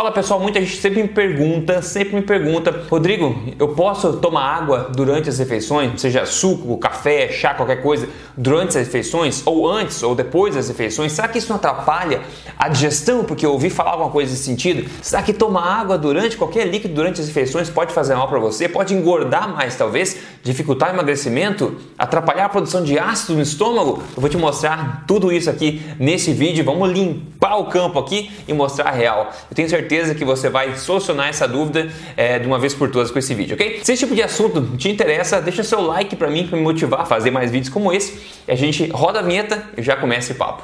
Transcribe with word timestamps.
Fala 0.00 0.12
pessoal, 0.12 0.40
muita 0.40 0.58
gente 0.62 0.78
sempre 0.78 1.02
me 1.02 1.08
pergunta, 1.08 1.82
sempre 1.82 2.14
me 2.14 2.22
pergunta, 2.22 2.84
Rodrigo, 2.88 3.38
eu 3.58 3.68
posso 3.68 4.14
tomar 4.14 4.44
água 4.44 4.90
durante 4.96 5.28
as 5.28 5.38
refeições, 5.38 6.00
seja 6.00 6.24
suco, 6.24 6.78
café, 6.78 7.28
chá, 7.28 7.52
qualquer 7.52 7.82
coisa, 7.82 8.08
durante 8.34 8.68
as 8.68 8.86
refeições, 8.86 9.42
ou 9.44 9.68
antes 9.70 10.02
ou 10.02 10.14
depois 10.14 10.54
das 10.54 10.68
refeições? 10.68 11.12
Será 11.12 11.28
que 11.28 11.36
isso 11.36 11.50
não 11.50 11.56
atrapalha 11.56 12.22
a 12.58 12.70
digestão? 12.70 13.24
Porque 13.24 13.44
eu 13.44 13.52
ouvi 13.52 13.68
falar 13.68 13.90
alguma 13.90 14.08
coisa 14.08 14.30
nesse 14.30 14.44
sentido. 14.44 14.88
Será 15.02 15.22
que 15.22 15.34
tomar 15.34 15.64
água 15.64 15.98
durante 15.98 16.34
qualquer 16.34 16.66
líquido 16.66 16.94
durante 16.94 17.20
as 17.20 17.26
refeições 17.26 17.68
pode 17.68 17.92
fazer 17.92 18.14
mal 18.14 18.26
para 18.26 18.38
você? 18.38 18.70
Pode 18.70 18.94
engordar 18.94 19.54
mais, 19.54 19.76
talvez, 19.76 20.16
dificultar 20.42 20.88
o 20.88 20.94
emagrecimento, 20.94 21.76
atrapalhar 21.98 22.46
a 22.46 22.48
produção 22.48 22.82
de 22.82 22.98
ácido 22.98 23.34
no 23.34 23.42
estômago? 23.42 24.02
Eu 24.16 24.22
vou 24.22 24.30
te 24.30 24.38
mostrar 24.38 25.04
tudo 25.06 25.30
isso 25.30 25.50
aqui 25.50 25.82
nesse 25.98 26.32
vídeo. 26.32 26.64
Vamos 26.64 26.90
limpar 26.90 27.58
o 27.58 27.66
campo 27.66 27.98
aqui 27.98 28.30
e 28.48 28.54
mostrar 28.54 28.88
a 28.88 28.92
real. 28.92 29.30
Eu 29.50 29.54
tenho 29.54 29.68
certeza 29.68 29.89
que 30.14 30.24
você 30.24 30.48
vai 30.48 30.76
solucionar 30.76 31.28
essa 31.28 31.46
dúvida 31.46 31.88
é, 32.16 32.38
de 32.38 32.46
uma 32.46 32.58
vez 32.58 32.74
por 32.74 32.90
todas 32.90 33.10
com 33.10 33.18
esse 33.18 33.34
vídeo, 33.34 33.54
ok? 33.54 33.80
Se 33.82 33.92
esse 33.92 34.04
tipo 34.04 34.14
de 34.14 34.22
assunto 34.22 34.76
te 34.76 34.88
interessa, 34.88 35.40
deixa 35.40 35.62
seu 35.62 35.80
like 35.80 36.16
para 36.16 36.30
mim, 36.30 36.46
para 36.46 36.56
me 36.56 36.62
motivar 36.62 37.00
a 37.00 37.04
fazer 37.04 37.30
mais 37.30 37.50
vídeos 37.50 37.72
como 37.72 37.92
esse. 37.92 38.20
E 38.46 38.52
a 38.52 38.56
gente 38.56 38.88
roda 38.88 39.18
a 39.18 39.22
vinheta 39.22 39.64
e 39.76 39.82
já 39.82 39.96
começa 39.96 40.30
esse 40.30 40.38
papo. 40.38 40.62